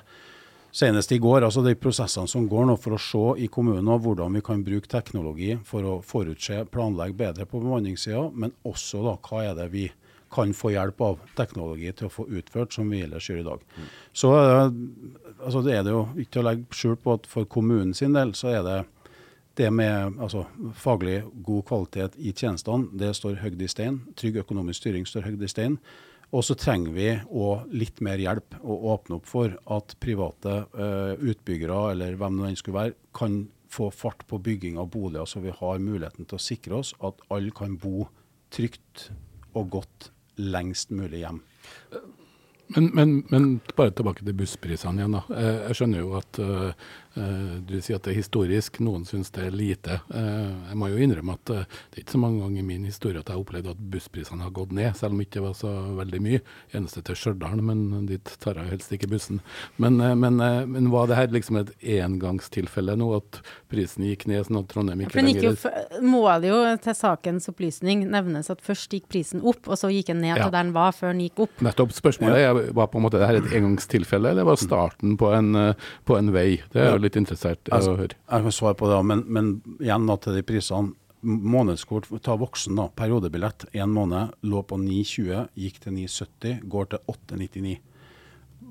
[0.74, 4.03] senest i går, altså de prosessene som går nå for å se i kommunen og
[4.07, 9.14] hvordan vi kan bruke teknologi for å forutse, planlegge bedre på bemanningssida, men også da
[9.22, 9.85] hva er det vi
[10.35, 13.62] kan få hjelp av teknologi til å få utført, som vi ellers gjør i dag.
[14.11, 14.64] Så eh,
[15.44, 18.35] altså det er det jo ikke å legge skjul på at for kommunen sin del
[18.35, 18.79] så er det
[19.58, 20.44] det med altså,
[20.78, 24.00] faglig god kvalitet i tjenestene, det står høyt i stein.
[24.18, 25.78] Trygg økonomisk styring står høyt i stein.
[26.34, 31.12] Og så trenger vi òg litt mer hjelp å åpne opp for at private uh,
[31.14, 35.42] utbyggere, eller hvem det enn skulle være, kan få fart på bygging av boliger, så
[35.44, 38.08] vi har muligheten til å sikre oss at alle kan bo
[38.54, 39.08] trygt
[39.54, 40.10] og godt
[40.42, 41.40] lengst mulig hjem.
[42.74, 45.16] Men, men, men bare tilbake til bussprisene igjen.
[45.18, 45.22] da.
[45.36, 49.44] Eh, Jeg skjønner jo at eh, du sier at det er historisk, noen syns det
[49.46, 50.00] er lite.
[50.12, 52.85] Eh, Jeg må jo innrømme at eh, det er ikke så mange ganger i min
[52.85, 55.55] historie at jeg har opplevd at bussprisene har gått ned, selv om det ikke var
[55.55, 56.40] så veldig mye.
[56.74, 59.40] Eneste til Stjørdal, men dit tar jeg helst ikke bussen.
[59.79, 61.70] Men, eh, men, eh, men var det her liksom et
[62.18, 66.61] engangstilfelle nå, at prisen gikk ned sånn at Trondheim ikke lenger f- må det jo
[66.85, 70.44] til sakens opplysning nevnes at først gikk prisen opp, og så gikk den ned Ja.
[70.44, 71.61] til der den var før den gikk opp.
[71.61, 71.92] Nettopp.
[71.94, 75.55] Spørsmålet er, var på en måte det her et engangstilfelle, eller var starten på en,
[75.57, 75.74] eh,
[76.05, 76.61] på en vei?
[76.72, 78.16] Det er jo litt interessert i å høre.
[78.16, 80.94] Jeg kan svare på det, men, men igjen da til de prisene.
[81.24, 87.14] Månedskort, ta voksen da, periodebillett, én måned, lå på 9,20, gikk til 9,70, går til
[87.14, 87.78] 8,99.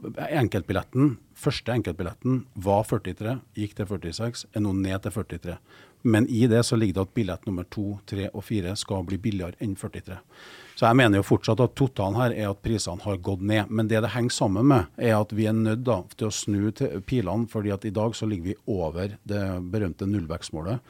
[0.03, 5.57] Enkeltbilletten, første enkeltbilletten var 43, gikk til 46, er nå ned til 43.
[6.03, 9.17] Men i det så ligger det at billett nummer to, tre og fire skal bli
[9.23, 10.19] billigere enn 43.
[10.73, 13.69] Så jeg mener jo fortsatt at totalen her er at prisene har gått ned.
[13.69, 17.03] Men det det henger sammen med, er at vi er nødt til å snu til
[17.05, 20.81] pilene, fordi at i dag så ligger vi over det berømte nullvekstmålet.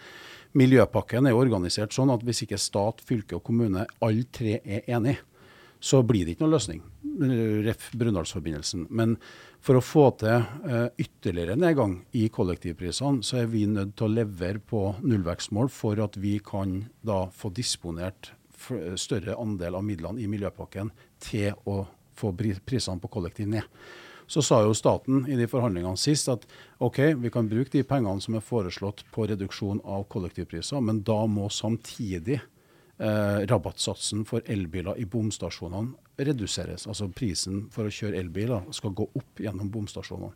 [0.53, 4.85] Miljøpakken er jo organisert sånn at hvis ikke stat, fylke og kommune alle tre er
[4.85, 5.23] enige,
[5.83, 6.83] så blir det ikke noen løsning.
[7.65, 7.89] Ref.
[7.99, 8.85] Brundalsforbindelsen.
[8.89, 9.17] Men
[9.63, 14.15] for å få til eh, ytterligere nedgang i kollektivprisene, så er vi nødt til å
[14.21, 18.31] levere på nullvekstmål for at vi kan da få disponert
[18.99, 20.91] større andel av midlene i miljøpakken
[21.23, 21.83] til å
[22.17, 23.67] få prisene på kollektiv ned.
[24.27, 26.45] Så sa jo staten i de forhandlingene sist at
[26.83, 31.19] OK, vi kan bruke de pengene som er foreslått på reduksjon av kollektivpriser, men da
[31.27, 36.87] må samtidig eh, rabattsatsen for elbiler i bomstasjonene reduseres.
[36.87, 40.33] Altså prisen for å kjøre elbiler skal gå opp gjennom bomstasjonene.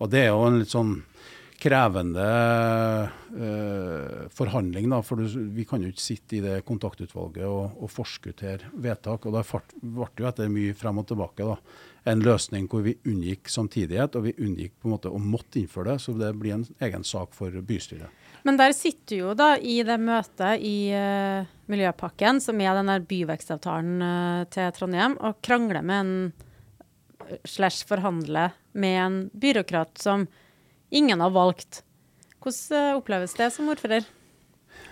[0.00, 0.96] Og det er jo en litt sånn
[1.60, 2.26] krevende
[3.36, 5.00] eh, forhandling, da.
[5.04, 9.26] For vi kan jo ikke sitte i det kontaktutvalget og, og forskuttere vedtak.
[9.26, 11.56] Og det fart- ble jo etter mye frem og tilbake da,
[12.06, 15.94] en løsning hvor vi unngikk samtidighet, og vi unngikk på en måte å måtte innføre
[15.94, 16.04] det.
[16.04, 18.24] Så det blir en egen sak for bystyret.
[18.46, 22.92] Men der sitter du jo da i det møtet i uh, Miljøpakken, som er den
[22.92, 26.12] der byvekstavtalen uh, til Trondheim, og krangler med en
[27.26, 30.28] eh, slash forhandler med en byråkrat som
[30.90, 31.82] ingen har valgt.
[32.42, 34.06] Hvordan eh, oppleves det som ordfører?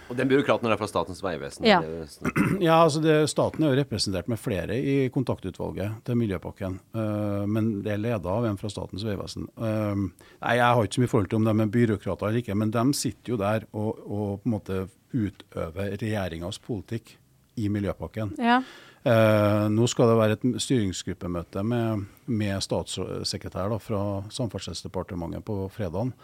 [0.09, 1.65] Og den byråkraten er fra Statens vegvesen?
[1.69, 1.81] Ja.
[2.61, 6.77] Ja, altså det, Staten er jo representert med flere i kontaktutvalget til Miljøpakken.
[6.97, 9.49] Uh, men det er leda av en fra Statens vegvesen.
[9.57, 10.07] Uh,
[10.43, 12.73] nei, Jeg har ikke så mye forhold til om de er byråkrater eller ikke, men
[12.75, 14.81] de sitter jo der og, og på en måte
[15.15, 17.17] utøver regjeringas politikk
[17.61, 18.35] i Miljøpakken.
[18.39, 18.61] Ja.
[19.05, 24.01] Eh, nå skal det være et styringsgruppemøte med, med statssekretær da, fra
[24.33, 26.15] Samferdselsdepartementet på fredagen.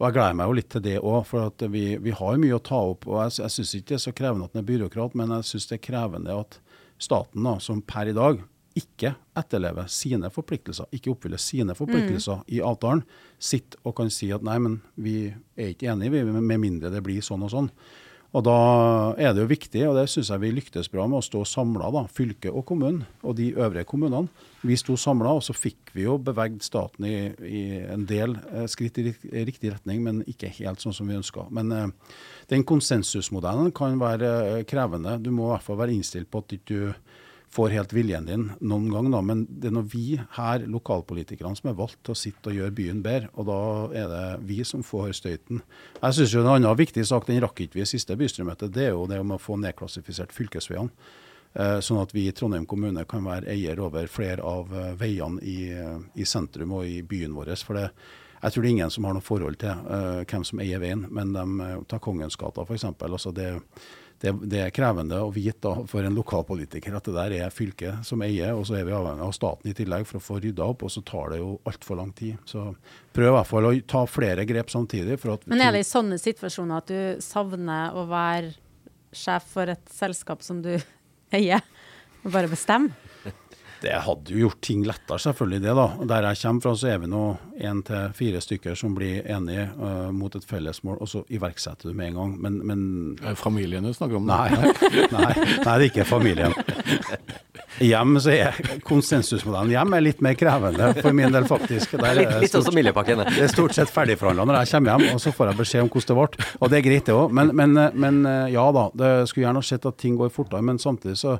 [0.00, 2.56] Og Jeg gleder meg jo litt til det òg, for at vi, vi har mye
[2.56, 3.08] å ta opp.
[3.10, 5.48] og Jeg, jeg syns ikke det er så krevende at den er byråkrat, men jeg
[5.50, 6.56] syns det er krevende at
[7.00, 8.40] staten, da, som per i dag
[8.78, 13.02] ikke etterlever sine forpliktelser, ikke oppfyller sine forpliktelser i avtalen,
[13.42, 15.16] sitter og kan si at nei, men vi
[15.58, 17.70] er ikke enige, vi, med mindre det blir sånn og sånn.
[18.30, 21.24] Og Da er det jo viktig, og det syns jeg vi lyktes bra med, å
[21.24, 24.30] stå samla, fylket og kommunen og de øvrige kommunene.
[24.62, 28.68] Vi sto samla, og så fikk vi jo beveget staten i, i en del eh,
[28.70, 31.48] skritt i i riktig retning, men ikke helt sånn som vi ønska.
[31.50, 31.88] Men eh,
[32.52, 35.18] den konsensusmodellen kan være eh, krevende.
[35.18, 36.92] Du må i hvert fall være innstilt på at ikke du
[37.50, 39.20] får helt viljen din noen gang, da.
[39.26, 40.04] Men det er når vi
[40.36, 43.58] her, lokalpolitikerne, som er valgt til å sitte og gjøre byen bedre, og da
[44.02, 45.62] er det vi som får støyten.
[45.98, 48.94] Jeg syns en annen viktig sak, den rakk ikke vi i siste bystyremøte, det er
[48.94, 50.94] jo det om å få nedklassifisert fylkesveiene.
[51.58, 55.42] Eh, Sånn at vi i Trondheim kommune kan være eier over flere av eh, veiene
[55.42, 55.58] i,
[56.14, 57.56] i sentrum og i byen vår.
[57.66, 57.88] For det,
[58.40, 61.02] jeg tror det er ingen som har noe forhold til uh, hvem som eier veien,
[61.12, 62.86] men de tar Kongensgata f.eks.
[62.88, 63.50] Altså det,
[64.20, 68.04] det, det er krevende å vite da, for en lokalpolitiker at det der er fylket
[68.06, 70.66] som eier, og så er vi avhengig av staten i tillegg for å få rydda
[70.66, 72.36] opp, og så tar det jo altfor lang tid.
[72.48, 72.66] Så
[73.16, 75.16] prøv i hvert fall å ta flere grep samtidig.
[75.22, 78.52] For at Men er det i sånne situasjoner at du savner å være
[79.16, 80.74] sjef for et selskap som du
[81.38, 81.64] eier,
[82.20, 83.09] og bare bestemme?
[83.80, 85.74] Det hadde jo gjort ting lettere, selvfølgelig det.
[85.78, 85.86] da.
[86.10, 87.20] Der jeg kommer fra, så er vi nå
[87.64, 91.94] én til fire stykker som blir enige uh, mot et fellesmål, og så iverksetter du
[91.96, 92.34] med en gang.
[92.44, 92.82] Men, men
[93.22, 94.26] Er det familien du snakker om?
[94.28, 94.74] nei, nei,
[95.16, 95.32] nei,
[95.64, 96.52] det er ikke familien.
[97.80, 101.94] Hjem så er konsensusmodellen hjem er litt mer krevende for min del, faktisk.
[101.96, 103.22] Der er Litt, det litt sånn stort- som Miljøpakken.
[103.30, 105.90] det er stort sett ferdigforhandla når jeg kommer hjem, og så får jeg beskjed om
[105.94, 106.50] hvordan det ble.
[106.60, 107.32] Og det er greit, det òg.
[107.40, 108.20] Men, men, men
[108.52, 110.60] ja da, det skulle gjerne sett at ting går fortere.
[110.66, 111.38] Men samtidig så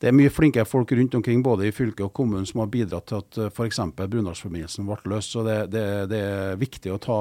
[0.00, 3.10] det er mye flinke folk rundt omkring, både i fylket og kommunen, som har bidratt
[3.10, 3.80] til at f.eks.
[4.00, 5.34] Brunalsforbindelsen ble løst.
[5.34, 7.18] Så det, det, det er viktig å, ta,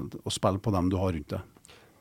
[0.00, 1.50] å spille på dem du har rundt deg.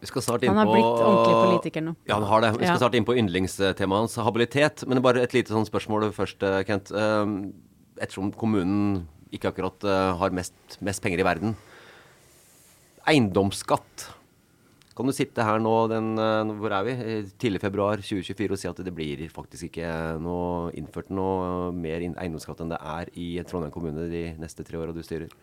[0.04, 1.94] Vi skal snart inn Han har på blitt ordentlig politiker nå.
[2.08, 2.54] Ja, han har det.
[2.58, 2.80] Vi skal Ja.
[2.82, 4.84] snart inn på yndlingstemaet hans, habilitet.
[4.88, 6.92] Men bare et lite sånn spørsmål først, eh, Kent.
[6.92, 7.36] Eh,
[8.04, 11.56] Ettersom kommunen ikke akkurat eh, har mest, mest penger i verden.
[13.08, 14.10] Eiendomsskatt.
[14.94, 16.96] Kan du sitte her nå den eh, Hvor er vi?
[17.42, 19.90] Tidlig februar 2024 og si at det blir faktisk ikke
[20.22, 24.96] noe innført noe mer eiendomsskatt enn det er i Trondheim kommune de neste tre åra
[24.96, 25.34] du styrer?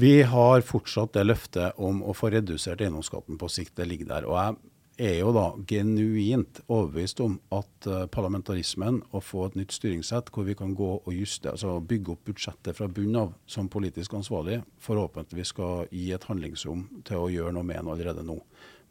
[0.00, 3.74] Vi har fortsatt det løftet om å få redusert eiendomsskatten på sikt.
[3.76, 4.28] Det ligger der.
[4.28, 4.71] Og jeg
[5.02, 10.46] er jo da genuint overbevist om at eh, parlamentarismen, å få et nytt styringssett hvor
[10.46, 14.60] vi kan gå og juste, altså bygge opp budsjettet fra bunnen av som politisk ansvarlig,
[14.82, 18.38] forhåpentligvis skal gi et handlingsrom til å gjøre noe med den allerede nå.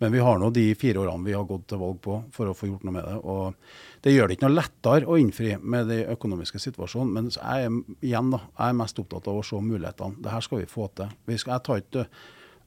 [0.01, 2.55] Men vi har nå de fire årene vi har gått til valg på for å
[2.57, 3.17] få gjort noe med det.
[3.21, 7.11] og Det gjør det ikke noe lettere å innfri med den økonomiske situasjonen.
[7.13, 10.17] Men jeg er, igjen da, jeg er mest opptatt av å se mulighetene.
[10.25, 11.13] Det her skal vi få til.
[11.29, 12.07] Vi skal, jeg tar ikke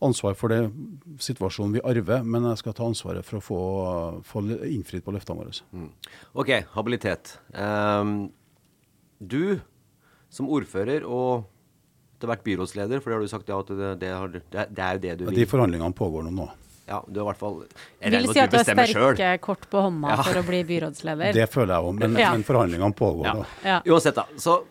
[0.07, 0.61] ansvar for det
[1.23, 3.61] situasjonen vi arver, men jeg skal ta ansvaret for å få,
[4.29, 5.88] få innfridd på løftene våre.
[6.35, 7.37] Ok, habilitet.
[7.53, 8.31] Um,
[9.19, 9.61] du
[10.35, 11.45] som ordfører og
[12.14, 14.85] etter hvert byrådsleder, for det har du sagt ja til, det, det, har, det, det
[14.85, 15.38] er jo det du vil.
[15.40, 16.47] De forhandlingene pågår nå nå.
[16.85, 18.83] Ja, du har i hvert fall Jeg Vil regner si med at at du du
[18.85, 20.23] har sterke kort på hånda Ja.
[20.23, 21.33] for å bli byrådsleder.
[21.33, 22.33] Det føler jeg òg, men, Ja.
[22.33, 23.33] men forhandlingene pågår Ja.
[23.33, 23.45] nå.
[23.64, 23.81] Ja.
[23.88, 24.27] Uansett, da.
[24.37, 24.64] Så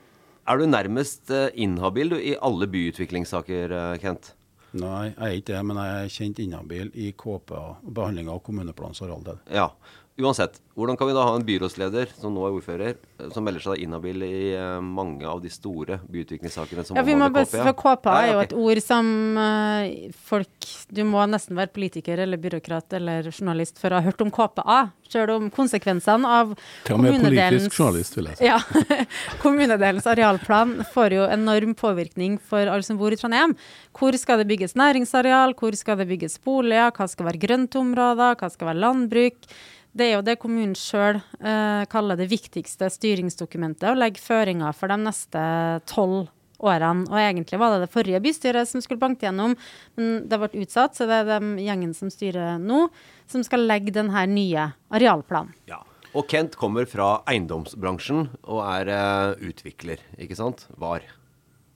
[0.48, 4.34] er du nærmest eh, inhabil du, i alle byutviklingssaker, eh, Kent.
[4.74, 9.04] Nei, jeg er ikke det, men jeg er kjent inhabil i KPA, behandlinga av kommuneplanens
[9.06, 9.38] arealdel.
[9.54, 9.68] Ja.
[10.14, 13.64] Uansett, hvordan kan vi da ha en byrådsleder som nå er ordfører, eh, som melder
[13.64, 17.74] seg inhabil i eh, mange av de store byutviklingssakene som Ja, vi må bare, for
[17.80, 19.10] KPA er jo et ord som
[19.42, 24.22] eh, folk Du må nesten være politiker eller byråkrat eller journalist for å ha hørt
[24.22, 24.78] om KPA.
[25.10, 26.54] Selv om konsekvensene av
[26.86, 28.48] Til og med kommunedelens politisk journalist, vil jeg si.
[28.52, 29.02] Ja.
[29.44, 33.58] Kommunedelens arealplan får jo enorm påvirkning for alle som bor i Trondheim.
[33.98, 38.54] Hvor skal det bygges næringsareal, hvor skal det bygges boliger, hva skal være grøntområder, hva
[38.54, 39.54] skal være landbruk.
[39.94, 44.90] Det er jo det kommunen sjøl eh, kaller det viktigste styringsdokumentet, å legge føringer for
[44.90, 45.44] de neste
[45.90, 46.32] tolv
[46.64, 47.06] årene.
[47.12, 49.54] Og egentlig var det det forrige bystyret som skulle banke gjennom,
[50.00, 52.88] men det ble utsatt, så det er den gjengen som styrer nå,
[53.30, 55.54] som skal legge denne nye arealplanen.
[55.70, 55.84] Ja.
[56.14, 60.68] Og Kent kommer fra eiendomsbransjen og er uh, utvikler, ikke sant?
[60.78, 61.08] Var.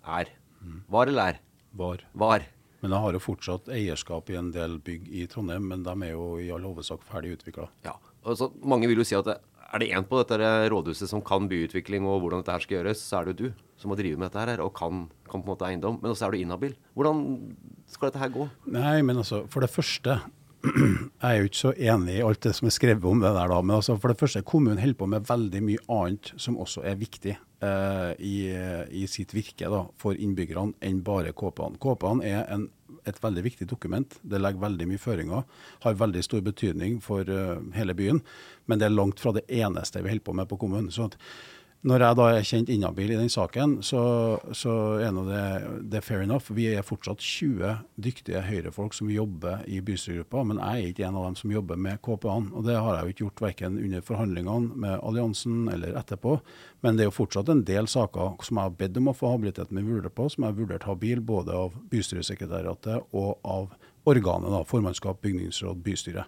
[0.05, 0.29] Er.
[0.93, 1.39] Var eller er?
[1.77, 2.03] Var.
[2.13, 2.45] Var.
[2.83, 6.13] Men jeg har jo fortsatt eierskap i en del bygg i Trondheim, men de er
[6.13, 7.65] jo i all hovedsak ferdig utvikla.
[7.87, 7.95] Ja.
[8.27, 9.37] Altså, mange vil jo si at det,
[9.67, 13.03] er det én på dette rådhuset som kan byutvikling og hvordan dette her skal gjøres,
[13.03, 15.45] så er det jo du som må drive med dette her og kan, kan på
[15.45, 15.99] en måte eiendom.
[16.01, 16.73] Men også er du inhabil.
[16.97, 17.21] Hvordan
[17.91, 18.47] skal dette her gå?
[18.73, 20.19] Nei, men altså, for det første
[20.67, 23.51] Jeg er jo ikke så enig i alt det som er skrevet om det der,
[23.51, 23.59] da.
[23.61, 26.97] Men altså, for det første, kommunen holder på med veldig mye annet som også er
[26.99, 28.35] viktig i,
[28.93, 31.79] i sitt virke da, for innbyggerne, enn bare KP-ene.
[31.81, 32.67] KP-ene er en,
[33.09, 34.17] et veldig viktig dokument.
[34.21, 35.43] Det legger veldig mye føringer.
[35.85, 38.21] Har veldig stor betydning for uh, hele byen.
[38.69, 40.91] Men det er langt fra det eneste vi holder på med på kommunen.
[40.93, 41.17] Så at
[41.85, 44.01] når jeg da er kjent inhabil i den saken, så,
[44.57, 44.71] så
[45.03, 45.43] er nå det,
[45.93, 46.49] det fair enough.
[46.49, 51.19] Vi er fortsatt 20 dyktige Høyre-folk som jobber i bystyregruppa, men jeg er ikke en
[51.19, 52.49] av dem som jobber med KPA-en.
[52.57, 56.39] Og det har jeg jo ikke gjort verken under forhandlingene med alliansen eller etterpå.
[56.81, 59.35] Men det er jo fortsatt en del saker som jeg har bedt om å få
[59.35, 63.69] habiliteten min vurdert på, som jeg har vurdert habil både av bystyresekretariatet og av
[64.07, 66.25] organet, da, formannskap, bygningsråd, bystyre.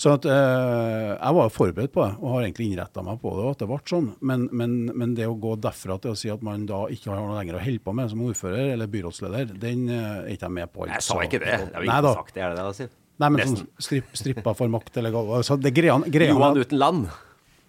[0.00, 3.44] Så at, eh, Jeg var forberedt på det og har egentlig innretta meg på det.
[3.44, 4.08] og at det ble sånn.
[4.24, 7.20] Men, men, men, det å gå derfra til å si at man da ikke har
[7.20, 10.56] noe lenger å holde på med som ordfører eller byrådsleder, den eh, er ikke jeg
[10.56, 10.88] med på.
[10.88, 11.58] Jeg sa ikke det.
[11.66, 12.34] Det har Nei, ikke sagt.
[12.36, 12.94] Det er det det, sier.
[13.20, 15.34] Nei, men sånn stripp, strippa for makt eller galt.
[15.42, 17.10] Altså, Johan uten land.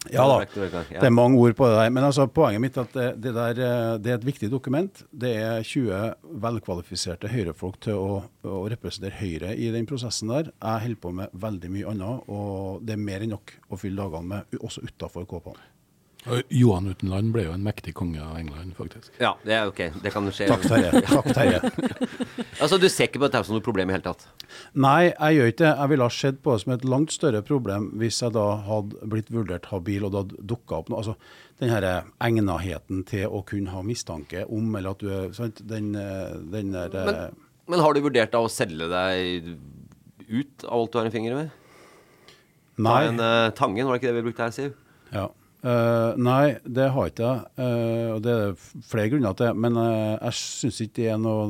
[0.09, 0.37] Ja da.
[0.89, 1.89] Det er- mange ord på det der.
[1.93, 5.03] Men altså, poenget mitt er at det, det, der, eh, det er et viktig dokument.
[5.13, 10.49] Det er 20 velkvalifiserte høyrefolk til å, å representere Høyre i den prosessen der.
[10.57, 14.01] Jeg holder på med veldig mye annet, og det er mer enn nok å fylle
[14.01, 15.59] dagene med, også utafor Kåpan.
[16.29, 19.10] Og Johan uten land ble jo en mektig konge av England, faktisk.
[19.17, 19.79] Ja, det er ok.
[20.03, 20.45] Det kan skje.
[20.51, 21.01] Takk, Terje.
[21.15, 21.62] Takk, Terje.
[22.62, 24.27] Altså, Du ser ikke på dette som noe problem i hele tatt?
[24.77, 25.71] Nei, jeg gjør ikke det.
[25.71, 29.10] Jeg ville ha sett på det som et langt større problem hvis jeg da hadde
[29.15, 31.01] blitt vurdert habil og det hadde dukka opp noe.
[31.01, 31.17] Altså,
[31.63, 31.89] den her
[32.21, 35.65] egnaheten til å kunne ha mistanke om, eller at du er sant?
[35.65, 39.51] Den, eh, den der eh, Men, men har du vurdert da å selge deg
[40.29, 41.60] ut av alt du har en finger med?
[42.77, 43.03] Ta Nei.
[43.10, 44.73] en uh, Tangen, var det ikke det vi brukte her, Siv?
[45.12, 45.27] Ja.
[45.62, 47.41] Eh, nei, det har ikke jeg.
[47.62, 49.62] Uh, og det er flere grunner til det.
[49.62, 51.43] Men uh, jeg syns ikke det er noe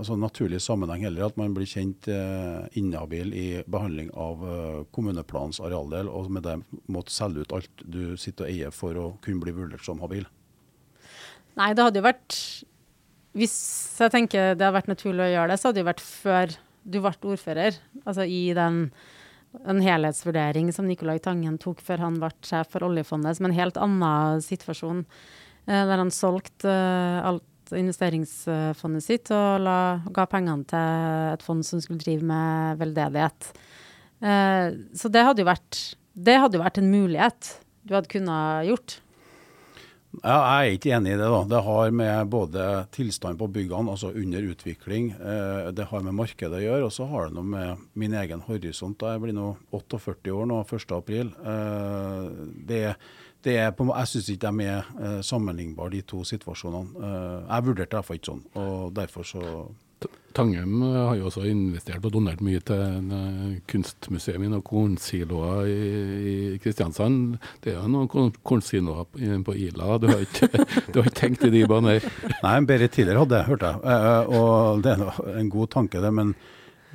[0.00, 5.62] altså, naturlig sammenheng heller at man blir kjent uh, inhabil i behandling av uh, kommuneplanens
[5.62, 6.56] arealdel, og med det
[6.90, 10.26] måtte selge ut alt du sitter og eier for å kunne bli vurdert som habil.
[11.58, 12.36] Nei, det hadde jo vært
[13.36, 13.54] Hvis
[13.98, 16.98] jeg tenker det hadde vært naturlig å gjøre det, så hadde det vært før du
[16.98, 17.78] ble ordfører.
[18.02, 18.88] Altså i den
[19.66, 23.78] en helhetsvurdering som Nicolai Tangen tok før han ble sjef for oljefondet, som en helt
[23.80, 25.04] annen situasjon.
[25.66, 31.62] Eh, der han solgte eh, alt investeringsfondet sitt og la, ga pengene til et fond
[31.66, 33.50] som skulle drive med veldedighet.
[34.22, 34.66] Eh,
[34.98, 35.82] så det hadde jo vært
[36.20, 37.52] det hadde jo vært en mulighet
[37.86, 38.98] du hadde kunnet gjort.
[40.10, 41.26] Jeg er ikke enig i det.
[41.30, 41.42] da.
[41.46, 46.58] Det har med både tilstand på byggene, altså under utvikling, eh, det har med markedet
[46.58, 48.98] å gjøre, og så har det noe med min egen horisont.
[49.00, 51.30] Jeg blir nå 48 år nå, 1.4.
[51.52, 52.96] Eh,
[53.44, 57.12] det, er på, jeg syns ikke de er eh, sammenlignbare, de to situasjonene.
[57.46, 59.44] Jeg vurderte det iallfall ikke sånn, og derfor så
[60.32, 64.64] Tangem eh, har jo også investert og donert mye til kunstmuseet eh, kunstmuseum i noen
[64.66, 67.38] kornsiloer i, Kristiansand.
[67.64, 69.98] Det er jo noen korn- kornsiloer på, Ila.
[69.98, 70.48] Du har ikke,
[70.92, 72.06] du har ikke tenkt i de baner?
[72.44, 73.82] Nei, Berit tidligere hadde jeg, hørte jeg.
[73.96, 76.12] Eh, og det er en god tanke, det.
[76.14, 76.34] Men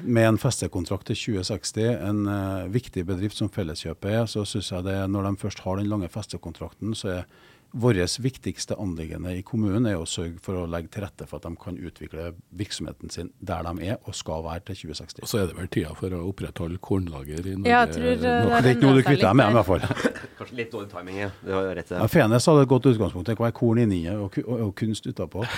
[0.04, 2.26] med en festekontrakt til 2060, en
[2.72, 6.10] viktig bedrift som Felleskjøpet er, så syns jeg det, når de først har den lange
[6.12, 7.30] festekontrakten, så er
[7.76, 11.48] vårt viktigste anliggende i kommunen er å sørge for å legge til rette for at
[11.48, 15.26] de kan utvikle virksomheten sin der de er og skal være til 2060.
[15.26, 17.74] Og så er det vel tida for å opprettholde kornlager i Norge?
[17.74, 19.70] Ja, jeg tror, det, er Det er ikke noe du kvitter deg med, i hvert
[19.70, 19.84] fall.
[20.40, 21.30] Kanskje litt dårlig timing, ja.
[21.42, 22.12] Du har rett i Ja, det.
[22.16, 23.28] Fenes hadde et godt utgangspunkt.
[23.28, 25.44] Det kan være korn inni og, og, og kunst utapå.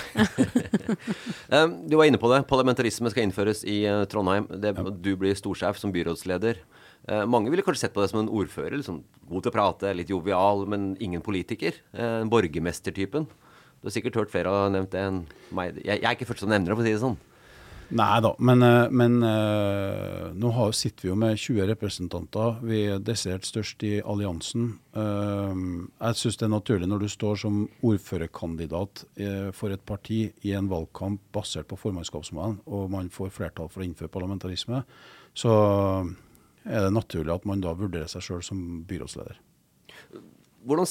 [1.88, 2.42] Du var inne på det.
[2.50, 4.48] Parlamentarisme skal innføres i eh, Trondheim.
[4.62, 6.60] Det, Du blir storsjef som byrådsleder.
[7.08, 8.76] Eh, mange ville kanskje sett på deg som en ordfører.
[8.82, 11.80] Liksom, god til å prate, litt jovial, men ingen politiker.
[11.96, 13.30] Eh, Borgermestertypen.
[13.78, 15.24] Du har sikkert hørt flere ha nevnt det enn
[15.56, 15.80] meg.
[15.80, 17.20] Jeg, jeg er ikke først som nevner det, for å si det sånn.
[17.96, 22.60] Nei da, men, eh, men eh, nå har, sitter vi jo med 20 representanter.
[22.68, 24.74] Vi er desidert størst i alliansen.
[24.98, 29.04] Jeg syns det er naturlig når du står som ordførerkandidat
[29.54, 33.88] for et parti i en valgkamp basert på formannskapsmodellen, og man får flertall for å
[33.88, 34.82] innføre parlamentarisme,
[35.38, 35.54] så
[36.68, 39.40] er det naturlig at man da vurderer seg sjøl som byrådsleder.
[40.68, 40.90] Hvordan,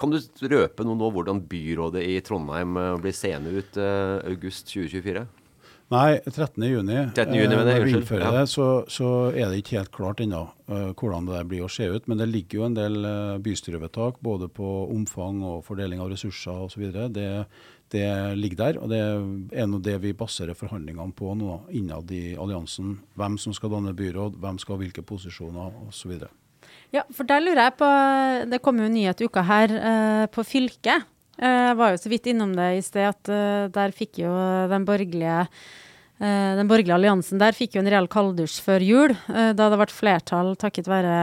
[0.00, 0.20] kan du
[0.52, 5.26] røpe noe nå hvordan byrådet i Trondheim eh, blir seende ut eh, august 2024?
[5.88, 6.64] Nei, 13.
[6.68, 6.96] juni.
[7.16, 7.32] 13.
[7.34, 10.90] juni, eh, når vi innfører det, så, så er det ikke helt klart ennå uh,
[10.92, 12.04] hvordan det blir å se ut.
[12.10, 16.66] Men det ligger jo en del uh, bystyrevedtak både på omfang og fordeling av ressurser
[16.66, 16.84] osv.
[17.16, 17.30] Det,
[17.92, 18.06] det
[18.38, 18.78] ligger der.
[18.82, 19.00] Og det
[19.56, 22.98] er nå det vi baserer forhandlingene på nå, innad i alliansen.
[23.18, 26.14] Hvem som skal danne byråd, hvem skal ha hvilke posisjoner osv.
[26.92, 27.88] Ja, for der lurer jeg på
[28.48, 31.04] Det kom jo nyhet i uka her eh, på fylket.
[31.38, 34.32] Eh, Jeg var jo så vidt innom det i sted, at eh, der fikk jo
[34.72, 39.52] den borgerlige eh, den borgerlige alliansen der fikk jo en real kalddusj før jul, eh,
[39.56, 41.14] da det ble flertall takket være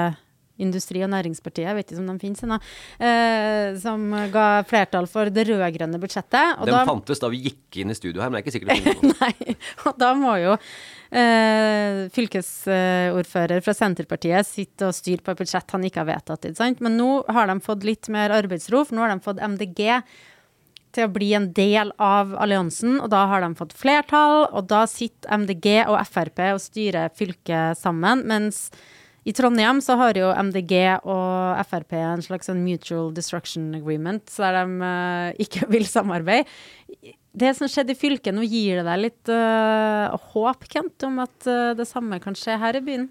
[0.60, 2.58] Industri- og Næringspartiet, jeg vet ikke om de finnes ennå,
[3.04, 6.60] eh, som ga flertall for det rød-grønne budsjettet.
[6.60, 8.56] Og Den da- fantes da vi gikk inn i studio her, men det er ikke
[8.56, 9.18] sikkert det finnes noen.
[9.20, 9.58] Nei,
[9.90, 15.84] og da må jo eh, fylkesordfører fra Senterpartiet sitte og styre på et budsjett han
[15.88, 16.48] ikke har vedtatt.
[16.50, 16.82] Ikke sant?
[16.86, 19.84] Men nå har de fått litt mer arbeidsro, for nå har de fått MDG
[20.96, 24.86] til å bli en del av alliansen, og da har de fått flertall, og da
[24.88, 28.70] sitter MDG og Frp og styrer fylket sammen, mens
[29.26, 34.60] i Trondheim så har jo MDG og Frp en slags sånn mutual destruction agreement, der
[34.60, 36.46] de uh, ikke vil samarbeide.
[37.36, 41.50] Det som skjedde i fylket, nå gir det deg litt uh, håp, Kent, om at
[41.50, 43.10] uh, det samme kan skje her i byen?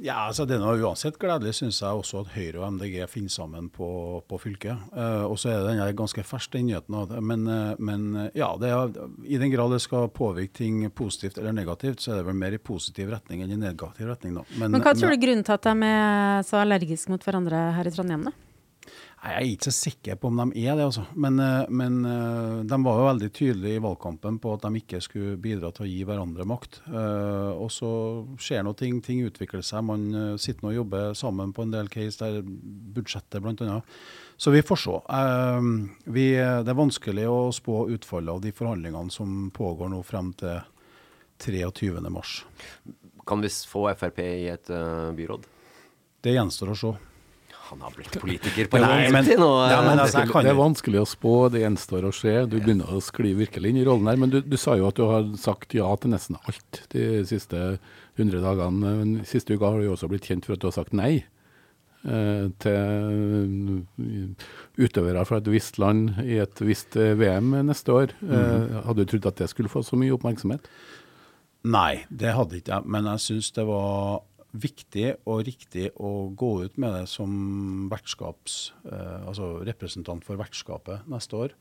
[0.00, 3.68] Ja, altså Det er uansett gledelig, syns jeg også at Høyre og MDG finner sammen
[3.72, 3.88] på,
[4.28, 4.88] på fylket.
[4.94, 6.96] Uh, og så er den ganske fersk, den nyheten.
[7.26, 8.94] Men, uh, men eh, ja, det er,
[9.26, 12.54] i den grad det skal påvirke ting positivt eller negativt, så er det vel mer
[12.54, 14.38] i positiv retning enn i negativ retning.
[14.38, 14.46] da.
[14.60, 17.90] Men hva tror du er grunnen til at de er så allergiske mot hverandre her
[17.90, 18.47] i Trondheim, da?
[19.18, 21.02] Jeg er ikke så sikker på om de er det, altså.
[21.18, 25.00] Men, eh, men eh, de var jo veldig tydelige i valgkampen på at de ikke
[25.02, 26.78] skulle bidra til å gi hverandre makt.
[26.86, 27.90] Eh, og så
[28.38, 29.82] skjer noe ting, ting utvikler seg.
[29.88, 33.80] Man sitter nå og jobber sammen på en del case, der budsjettet bl.a.
[34.38, 34.96] Så vi får se.
[36.14, 40.62] Vi, det er vanskelig å spå utfallet av de forhandlingene som pågår nå frem til
[41.42, 42.06] 23.
[42.06, 42.44] mars.
[43.26, 44.70] Kan vi få Frp i et
[45.18, 45.50] byråd?
[46.22, 46.96] Det gjenstår å se.
[47.68, 49.48] Han har blitt politiker på lenge men- nå.
[49.70, 52.34] Ja, men altså, Det er vanskelig å spå, det gjenstår å se.
[52.48, 54.16] Du begynner å skli virkelig inn i rollen her.
[54.20, 57.78] Men du, du sa jo at du har sagt ja til nesten alt de siste
[58.18, 58.94] 100 dagene.
[59.02, 61.24] Men siste uka har du jo også blitt kjent for at du har sagt nei.
[62.08, 62.78] eh, Til
[63.98, 64.46] eh,
[64.88, 68.14] utøvere fra et visst land i et visst eh, VM neste år.
[68.22, 70.68] Eh, Hadde du trodd at det skulle få så mye oppmerksomhet?
[71.68, 72.86] Nei, det hadde ikke jeg.
[72.94, 74.22] Men jeg syns det var
[74.56, 81.04] viktig og riktig å gå ut med det som vertskaps, eh, altså representant for vertskapet
[81.10, 81.54] neste år.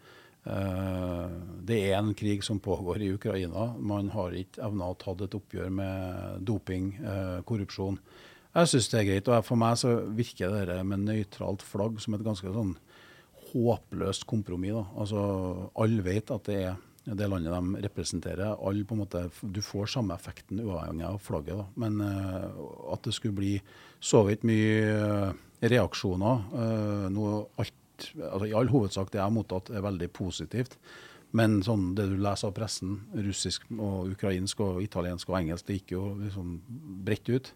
[0.48, 1.28] Eh,
[1.68, 3.74] det er en krig som pågår i Ukraina.
[3.78, 8.00] Man har ikke evna å ta et oppgjør med doping, eh, korrupsjon.
[8.56, 9.28] Jeg syns det er greit.
[9.28, 12.78] Og for meg så virker det der med nøytralt flagg som et ganske sånn
[13.54, 14.88] håpløst kompromiss.
[14.98, 16.78] Altså, Alle vet at det er
[17.16, 18.56] det landet de representerer.
[18.60, 21.58] Alle på en måte, Du får samme effekten uavhengig av flagget.
[21.58, 21.66] da.
[21.76, 23.62] Men uh, at det skulle bli
[24.00, 29.34] så vidt mye eh, reaksjoner uh, noe, alt, altså I all hovedsak det jeg har
[29.34, 30.78] mottatt, er veldig positivt.
[31.32, 35.80] Men sånn det du leser av pressen, russisk og ukrainsk og italiensk og engelsk, det
[35.80, 36.60] gikk jo liksom
[37.08, 37.54] bredt ut.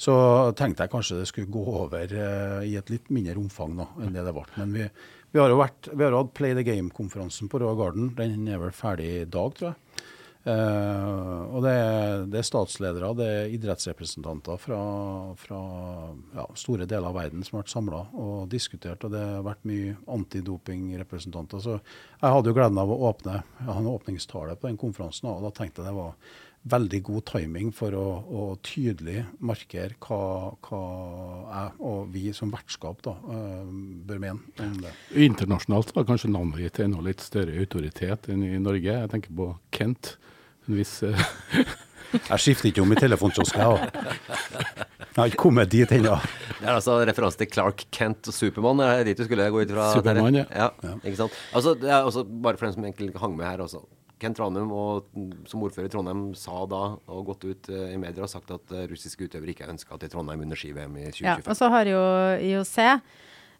[0.00, 0.12] Så
[0.56, 4.14] tenkte jeg kanskje det skulle gå over uh, i et litt mindre omfang da, enn
[4.16, 4.46] det det ble.
[4.56, 4.86] Men vi,
[5.30, 8.10] vi har jo vært, vi har hatt Play the Game-konferansen på Roa Garden.
[8.18, 10.06] Den er vel ferdig i dag, tror jeg.
[10.48, 14.80] Eh, og det er, det er statsledere, det er idrettsrepresentanter fra,
[15.36, 15.58] fra
[16.38, 19.04] ja, store deler av verden som har vært samla og diskutert.
[19.04, 21.62] Og det har vært mye antidopingrepresentanter.
[21.62, 25.44] Så jeg hadde jo gleden av å åpne hadde en åpningstale på den konferansen, og
[25.44, 26.16] da tenkte jeg det var
[26.68, 30.80] veldig god timing for å, å tydelig markere hva, hva
[31.50, 33.70] jeg og vi som vertskap da, eh,
[34.08, 34.92] bør mene om det.
[35.28, 38.92] Internasjonalt var kanskje navnet ditt ennå litt større autoritet enn i Norge.
[38.92, 40.16] Jeg tenker på Kent.
[40.68, 41.24] En viss eh,
[42.10, 43.90] Jeg skifter ikke om i telefonkiosken, jeg,
[44.98, 46.16] Jeg har ikke kommet dit ennå.
[46.58, 48.82] Det er altså referanse til Clark Kent og Supermann.
[48.82, 49.86] Er det dit du skulle gå ut fra?
[49.94, 50.44] Superman, ja.
[50.50, 50.96] ja.
[51.04, 51.38] Ikke sant?
[51.54, 53.84] Altså, det er også, bare for dem som egentlig hang med her også.
[54.20, 57.98] Kent Ranum, og, mm, som ordfører i Trondheim, sa da, og gått ut eh, i
[58.00, 61.08] media og sagt at eh, russiske utøvere ikke er ønska til Trondheim under ski-VM i
[61.24, 62.04] Ja, og så har jo
[62.38, 62.78] IOC,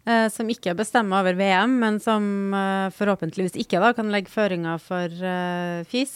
[0.01, 2.23] Uh, som ikke bestemmer over VM, men som
[2.57, 6.15] uh, forhåpentligvis ikke da kan legge føringer for uh, FIS.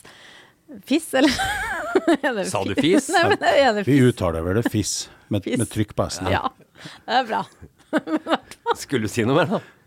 [0.90, 1.36] FIS, eller?
[2.26, 3.12] Er Sa du FIS?
[3.14, 5.62] Nei, men er det Vi uttaler vel det FIS, med, Fiss.
[5.62, 6.32] med trykk på S-en.
[6.34, 6.50] Ja,
[7.06, 7.44] det er bra.
[8.82, 9.85] Skulle du si noe mer, da?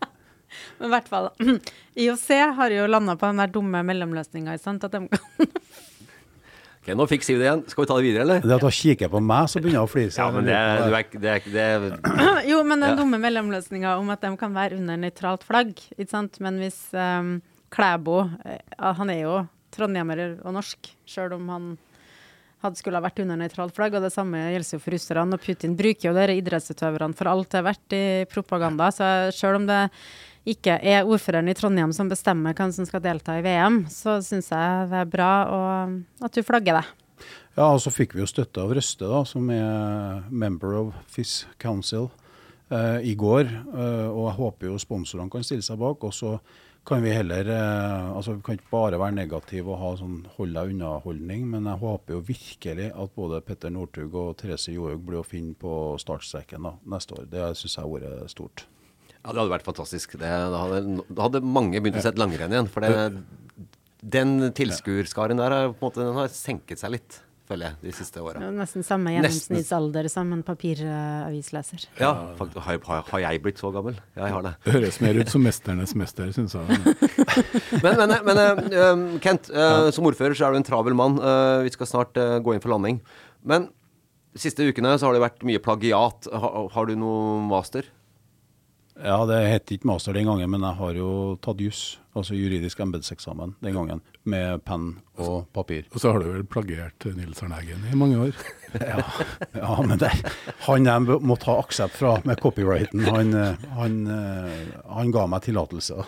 [0.79, 1.29] Men i hvert fall,
[1.99, 2.27] IOC
[2.57, 4.55] har jo landa på den der dumme mellomløsninga.
[4.55, 5.09] At de kan
[6.79, 7.63] Ok, Nå fikk Siv det igjen.
[7.67, 8.45] Skal vi ta det videre, eller?
[8.45, 10.13] Det at hun kikker på meg, så begynner hun å flire.
[10.15, 12.97] Ja, men det, er- du er, det, er, det er Jo, men den Ja.
[13.01, 16.39] dumme mellomløsninga om at de kan være under nøytralt flagg, ikke sant.
[16.45, 17.35] Men hvis um,
[17.75, 18.63] Klæbo eh,
[18.97, 19.35] Han er jo
[19.75, 21.67] trondhjemmer og norsk, sjøl om han
[22.63, 23.93] hadde skulle ha vært under nøytralt flagg.
[23.99, 25.35] Og det samme gjelder jo for russerne.
[25.37, 28.01] Og Putin bruker jo dere idrettsutøverne for alt det er verdt i
[28.31, 28.87] propaganda.
[28.95, 29.83] Så sjøl om det
[30.51, 34.51] ikke er ordføreren i Trondheim som bestemmer hvem som skal delta i VM, så syns
[34.53, 35.33] jeg det er bra
[36.23, 36.87] at du flagger det.
[37.57, 41.43] Ja, og så fikk vi jo støtte av Røste, da, som er member of FIS
[41.59, 42.07] Council,
[42.71, 43.49] eh, i går.
[43.49, 46.05] Eh, og jeg håper jo sponsorene kan stille seg bak.
[46.07, 46.37] Og så
[46.87, 50.55] kan vi heller eh, altså Vi kan ikke bare være negative og ha sånn hold
[50.55, 55.19] deg unna-holdning, men jeg håper jo virkelig at både Petter Northug og Therese Johaug blir
[55.19, 57.27] å finne på startstreken neste år.
[57.27, 58.69] Det syns jeg har vært stort.
[59.29, 60.17] Ja, det hadde vært fantastisk.
[60.17, 62.69] Det, da, hadde, da hadde mange begynt å sette langrenn igjen.
[62.73, 63.21] For det,
[64.01, 67.19] den tilskuerskaren der har, på en måte, den har senket seg litt,
[67.49, 68.41] føler jeg, de siste åra.
[68.57, 71.85] Nesten samme gjennomsnittsalder som en papiravisleser.
[72.01, 73.99] Ja, faktisk, har, har, har jeg blitt så gammel?
[74.15, 74.55] Ja, jeg har det.
[74.65, 76.65] Det høres mer ut som 'Mesternes mester', syns jeg.
[77.85, 78.39] Men, men, men
[78.73, 81.21] um, Kent, uh, som ordfører så er du en travel mann.
[81.65, 82.97] Vi skal snart gå inn for landing.
[83.45, 83.69] Men
[84.33, 86.27] de siste ukene så har det vært mye plagiat.
[86.33, 87.87] Har, har du noe master?
[88.99, 91.09] Ja, det het ikke master den gangen, men jeg har jo
[91.43, 91.83] tatt juss,
[92.17, 95.85] altså juridisk embetseksamen den gangen, med penn og papir.
[95.93, 98.39] Og så har du vel plagiert Nils Arne Eggen i mange år.
[98.69, 99.01] Ja,
[99.57, 100.11] ja men det,
[100.67, 103.31] han jeg måtte ha aksept fra med copyrighten, han,
[103.73, 103.95] han,
[104.85, 106.03] han ga meg tillatelse.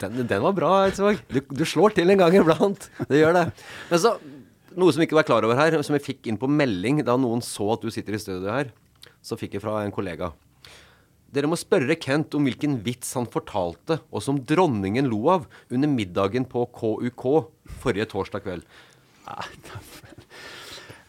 [0.00, 1.20] Den, den var bra, Eidsvåg.
[1.28, 2.86] Du, du slår til en gang iblant.
[3.10, 3.44] Det gjør det.
[3.90, 4.14] Men så,
[4.78, 7.18] noe som vi ikke var klar over her, som vi fikk inn på melding da
[7.20, 8.70] noen så at du sitter i studio her,
[9.20, 10.30] så fikk jeg fra en kollega.
[11.30, 15.90] Dere må spørre Kent om hvilken vits han fortalte, og som dronningen lo av under
[15.90, 17.26] middagen på KUK
[17.82, 18.64] forrige torsdag kveld.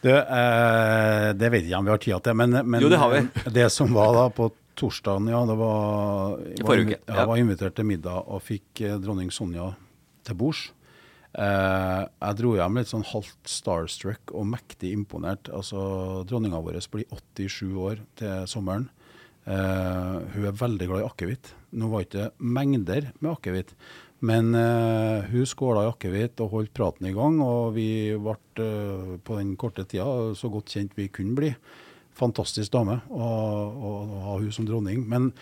[0.02, 2.98] Det, eh, det vet jeg ikke om vi har tid til, men, men Jo, det
[2.98, 3.22] har vi.
[3.58, 4.48] det som var da på
[4.78, 8.96] torsdagen, ja, det var I forrige uke, Ja, var invitert til middag og fikk eh,
[9.02, 9.72] dronning Sonja
[10.26, 10.64] til bords.
[11.32, 15.48] Eh, jeg dro hjem litt sånn halvt starstruck og mektig imponert.
[15.54, 15.80] Altså,
[16.28, 18.90] Dronninga vår blir 87 år til sommeren.
[19.42, 21.52] Eh, hun er veldig glad i akevitt.
[21.74, 23.72] Nå var ikke mengder med akevitt,
[24.22, 27.40] men uh, hun skåla i akevitt og holdt praten i gang.
[27.42, 30.06] Og vi ble uh, på den korte tida
[30.38, 31.50] så godt kjent vi kunne bli.
[32.14, 33.30] Fantastisk dame å
[34.28, 35.02] ha hun som dronning.
[35.10, 35.32] Men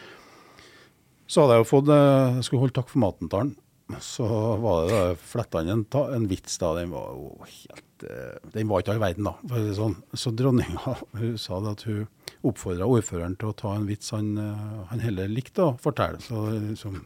[1.28, 3.52] så hadde jeg jo fått Jeg skulle holde takk for maten-talen.
[4.00, 4.24] Så
[4.62, 6.70] var det fletta inn en, en vits da.
[6.78, 8.06] Den var jo helt
[8.54, 9.34] Den var ikke all verden, da.
[9.42, 9.98] For å si sånn.
[10.14, 10.94] Så dronninga
[11.42, 12.06] sa det at hun
[12.46, 16.20] oppfordra ordføreren til å ta en vits han, eh, han heller likte å fortelle.
[16.24, 17.00] Så liksom,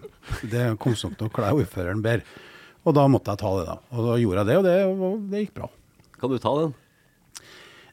[0.50, 2.26] det kom nok til å kle ordføreren bedre.
[2.84, 3.76] Og da måtte jeg ta det, da.
[3.94, 4.78] Og da gjorde jeg det, og det,
[5.08, 5.70] og det gikk bra.
[6.20, 6.74] Kan du ta den?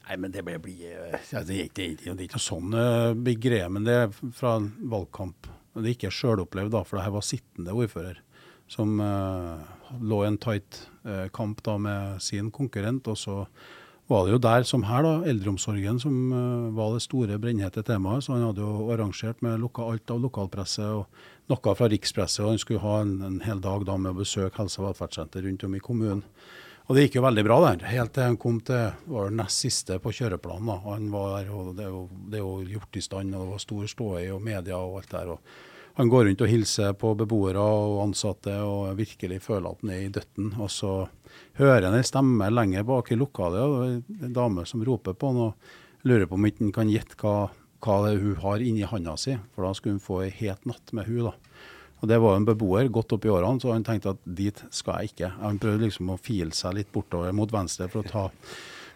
[0.02, 3.68] Nei, men det ble ja, det, gikk, det, det er ikke noe sånn uh, greie,
[3.72, 5.48] men det er fra en valgkamp.
[5.72, 8.20] Det er ikke sjølopplevd, da, for det her var sittende ordfører
[8.72, 9.62] som uh,
[10.00, 13.08] lå i en tight uh, kamp da med sin konkurrent.
[13.08, 13.36] Og så
[14.12, 18.26] var det jo der, som her, da, eldreomsorgen som uh, var det store brennhete temaet.
[18.26, 22.42] Så han hadde jo arrangert med alt av lokalpresse og noe fra rikspresse.
[22.44, 25.48] Og han skulle ha en, en hel dag da med å besøke helse- og velferdssenter
[25.48, 26.22] rundt om i kommunen.
[26.88, 29.62] Og det gikk jo veldig bra der, helt til han kom til var det nest
[29.64, 30.66] siste på kjøreplanen.
[30.68, 30.78] da.
[30.90, 33.52] Han var der, og det er, jo, det er jo gjort i stand, og det
[33.52, 35.30] var stor ståhei og media og alt der.
[35.36, 35.60] og
[35.98, 40.04] Han går rundt og hilser på beboere og ansatte og virkelig føler at han er
[40.06, 40.54] i døtten.
[40.56, 40.92] Og så
[41.60, 45.42] hører han en stemme lenger bak i lokalet, og en dame som roper på han
[45.50, 47.50] og lurer på om ikke han kan gjette hva,
[47.84, 51.10] hva hun har inni handa si, for da skulle hun få ei het natt med
[51.10, 51.36] hun da.
[52.02, 55.02] Og Det var en beboer godt opp i årene, så han tenkte at dit skal
[55.02, 55.28] jeg ikke.
[55.38, 58.24] Han prøvde liksom å file seg litt bortover mot venstre for å ta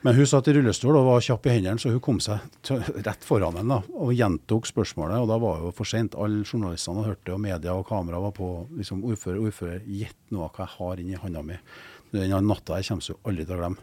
[0.06, 2.38] Men hun satt i rullestol og var kjapp i hendene, så hun kom seg
[3.02, 5.18] rett foran henne og gjentok spørsmålet.
[5.18, 6.14] og Da var det jo for sent.
[6.14, 8.50] Alle journalistene hadde hørt det, og media og kamera var på.
[8.78, 11.58] liksom Ordfører, ordfører, gjett nå hva jeg har inni handa mi.
[12.12, 13.82] Den natta her kommer du aldri til å glemme.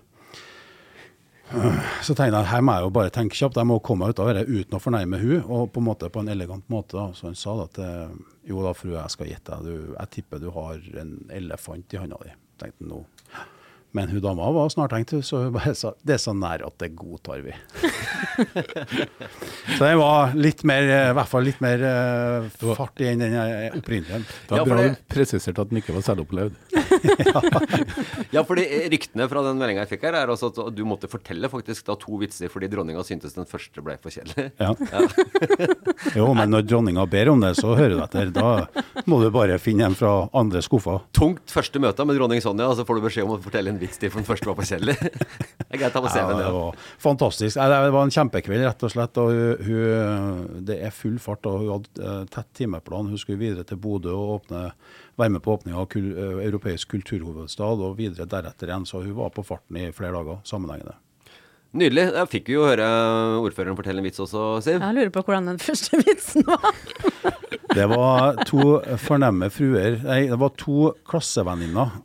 [2.07, 4.21] Så tenkte jeg her må jeg jo bare tenke kjapt, jeg må komme meg ut
[4.23, 6.95] av dette uten å fornærme hun, og på en måte på en elegant måte.
[6.95, 7.09] da.
[7.11, 8.15] Så han sa da at eh,
[8.47, 12.23] jo da, fru, jeg skal gjette deg, jeg tipper du har en elefant i handa
[12.23, 12.31] di.
[12.63, 13.03] Tenkte nå.
[13.93, 16.77] Men hun dama var snart tenkt, så hun bare sa det er så nær at
[16.81, 17.53] det godtar vi.
[19.77, 21.83] så det var litt mer, eh, i hvert fall litt mer
[22.57, 24.23] fartig fart i enn den eh, opprinnelige.
[24.49, 26.57] Det var bra det- du presiserte at den ikke var selvopplevd.
[28.33, 31.49] Ja, fordi ryktene fra den meldinga jeg fikk her, er også at du måtte fortelle
[31.51, 34.47] faktisk da to vitser fordi dronninga syntes den første ble for kjedelig.
[34.57, 34.73] Ja.
[36.17, 38.31] jo, men når dronninga ber om det, så hører du etter.
[38.33, 41.03] Da må du bare finne en fra andre skuffer.
[41.13, 43.99] Tungt første møte med dronning Sonja, så får du beskjed om å fortelle en vits
[44.01, 44.95] til, for den første var for kjedelig.
[45.73, 46.49] Det er greit å ha på CV-en, det det.
[46.53, 47.57] var fantastisk.
[47.57, 49.17] Det var en kjempekveld, rett og slett.
[49.17, 51.47] og hun, hun, Det er full fart.
[51.49, 53.09] og Hun hadde eh, tett timeplan.
[53.09, 54.67] Hun skulle videre til Bodø og åpne,
[55.17, 58.85] være med på åpninga av kul, eh, europeisk kulturhovedstad, og videre deretter igjen.
[58.85, 60.93] Så hun var på farten i flere dager sammenhengende.
[61.73, 62.05] Nydelig.
[62.13, 62.85] Da fikk vi jo høre
[63.41, 64.77] ordføreren fortelle en vits også, Siv.
[64.77, 66.69] Jeg lurer på hvordan den første vitsen var.
[67.73, 71.95] Det var to fornemme fruer Nei, det var to klassevenninner.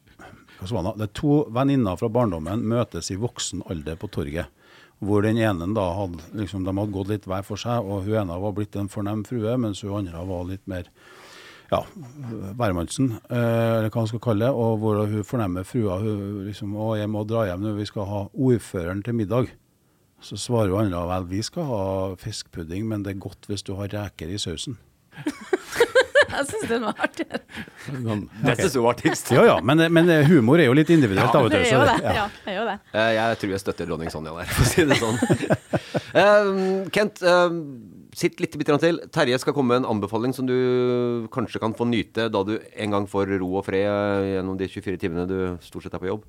[0.59, 0.95] Det?
[0.99, 4.51] Det er to venninner fra barndommen møtes i voksen alder på torget.
[4.99, 8.19] Hvor den ene da hadde, liksom, de hadde gått litt hver for seg, og hun
[8.25, 10.91] ene var blitt en fornem frue, mens hun andre var litt mer
[11.71, 11.83] ja,
[12.59, 14.51] hvermannsen, eh, eller hva man skal kalle det.
[14.57, 18.09] Og hvor hun fornemmer frua hun liksom, å, jeg må dra hjem nå, vi skal
[18.11, 19.53] ha ordføreren til middag.
[20.25, 21.85] Så svarer hun andre vel, vi skal ha
[22.19, 24.81] fiskpudding, men det er godt hvis du har reker i sausen.
[26.29, 27.27] Jeg syns den var artig.
[27.29, 29.31] Dette er så artigst.
[29.33, 32.03] Ja ja, men, men humor er jo litt individuelt av og Det er jo det-
[32.05, 32.13] ja.
[32.19, 32.79] Ja, det er jo det.
[32.93, 35.19] Eh, Jeg tror jeg støtter dronning Sonja der, for å si det sånn.
[36.19, 37.51] Eh, Kent, eh,
[38.19, 39.01] sitt litt til.
[39.15, 42.95] Terje skal komme med en anbefaling som du kanskje kan få nyte da du en
[42.95, 46.11] gang får ro og fred eh, gjennom de 24 timene du stort sett er på
[46.11, 46.27] jobb.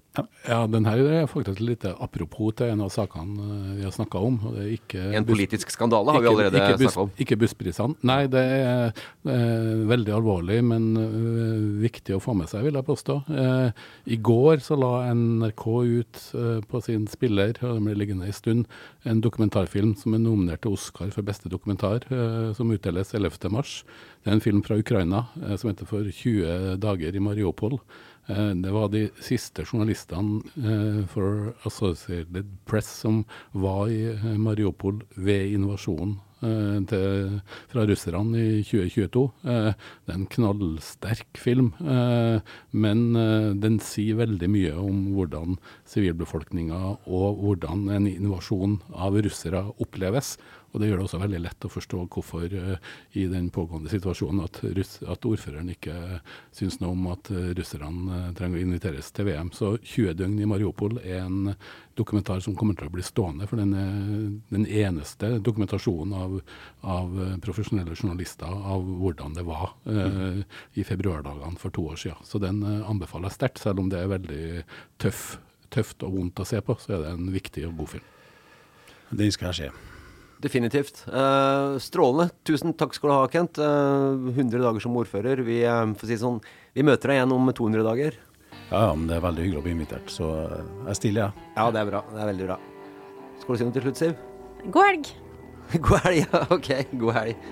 [0.47, 4.21] Ja, den her er faktisk litt apropos til en av sakene eh, vi har snakka
[4.29, 4.39] om.
[4.55, 7.13] det er ikke En politisk skandale har vi allerede ikke snakka om.
[7.25, 7.97] Ikke bussprisene.
[8.07, 8.93] Nei, det er,
[9.25, 13.17] eh, veldig alvorlig, men eh, viktig å få med seg, vil jeg påstå.
[13.29, 13.83] Eh,
[14.15, 15.65] I går så la NRK
[15.99, 18.67] ut eh, på sin spiller, og den ble liggende en stund,
[19.07, 23.49] en dokumentarfilm som er nominert til Oscar for beste dokumentar, eh, som utdeles 11.
[23.49, 23.83] mars.
[24.23, 27.79] Det er en film fra Ukraina eh, som heter For 20 dager i Mariupol.
[28.27, 30.41] Eh, Det var de siste journalistene
[31.07, 33.23] for Associated Press som
[33.53, 39.23] var i Mariupol ved invasjonen til, fra russerne i 2022.
[39.43, 39.71] Eh,
[40.05, 41.73] Det er en knallsterk film,
[42.71, 43.01] men
[43.59, 50.37] den sier veldig mye om hvordan sivilbefolkninga og hvordan en invasjon av russere oppleves.
[50.71, 52.89] Og Det gjør det også veldig lett å forstå hvorfor eh,
[53.19, 55.95] i den pågående situasjonen at, russ, at ordføreren ikke
[56.55, 59.53] syns noe om at eh, russerne eh, trenger å inviteres til VM.
[59.55, 61.53] Så 20 døgn i Mariupol er en
[61.99, 63.47] dokumentar som kommer til å bli stående.
[63.49, 63.91] For den er
[64.53, 66.37] den eneste dokumentasjonen av,
[66.81, 70.41] av eh, profesjonelle journalister av hvordan det var eh,
[70.79, 72.25] i februardagene for to år siden.
[72.27, 74.43] Så den eh, anbefaler jeg sterkt, selv om det er veldig
[75.01, 75.23] tøff,
[75.73, 76.77] tøft og vondt å se på.
[76.79, 78.11] Så er det en viktig og god film.
[79.09, 79.88] Den skal jeg se.
[80.39, 81.03] Definitivt.
[81.11, 82.29] Uh, strålende.
[82.47, 83.59] Tusen takk skal du ha, Kent.
[83.59, 85.43] Uh, 100 dager som ordfører.
[85.43, 86.39] Vi, uh, si sånn,
[86.77, 88.19] vi møter deg igjen om 200 dager.
[88.69, 90.59] Ja, ja, men det er veldig hyggelig å bli invitert, så eh,
[90.91, 91.47] jeg stiller, jeg.
[91.55, 92.03] Ja, det er bra.
[92.11, 92.57] Det er veldig bra.
[93.41, 94.19] Skal du si noe til slutt, Siv?
[94.75, 95.09] God helg.
[95.87, 96.19] God helg.
[96.21, 96.69] Ja, ok.
[97.01, 97.47] God helg.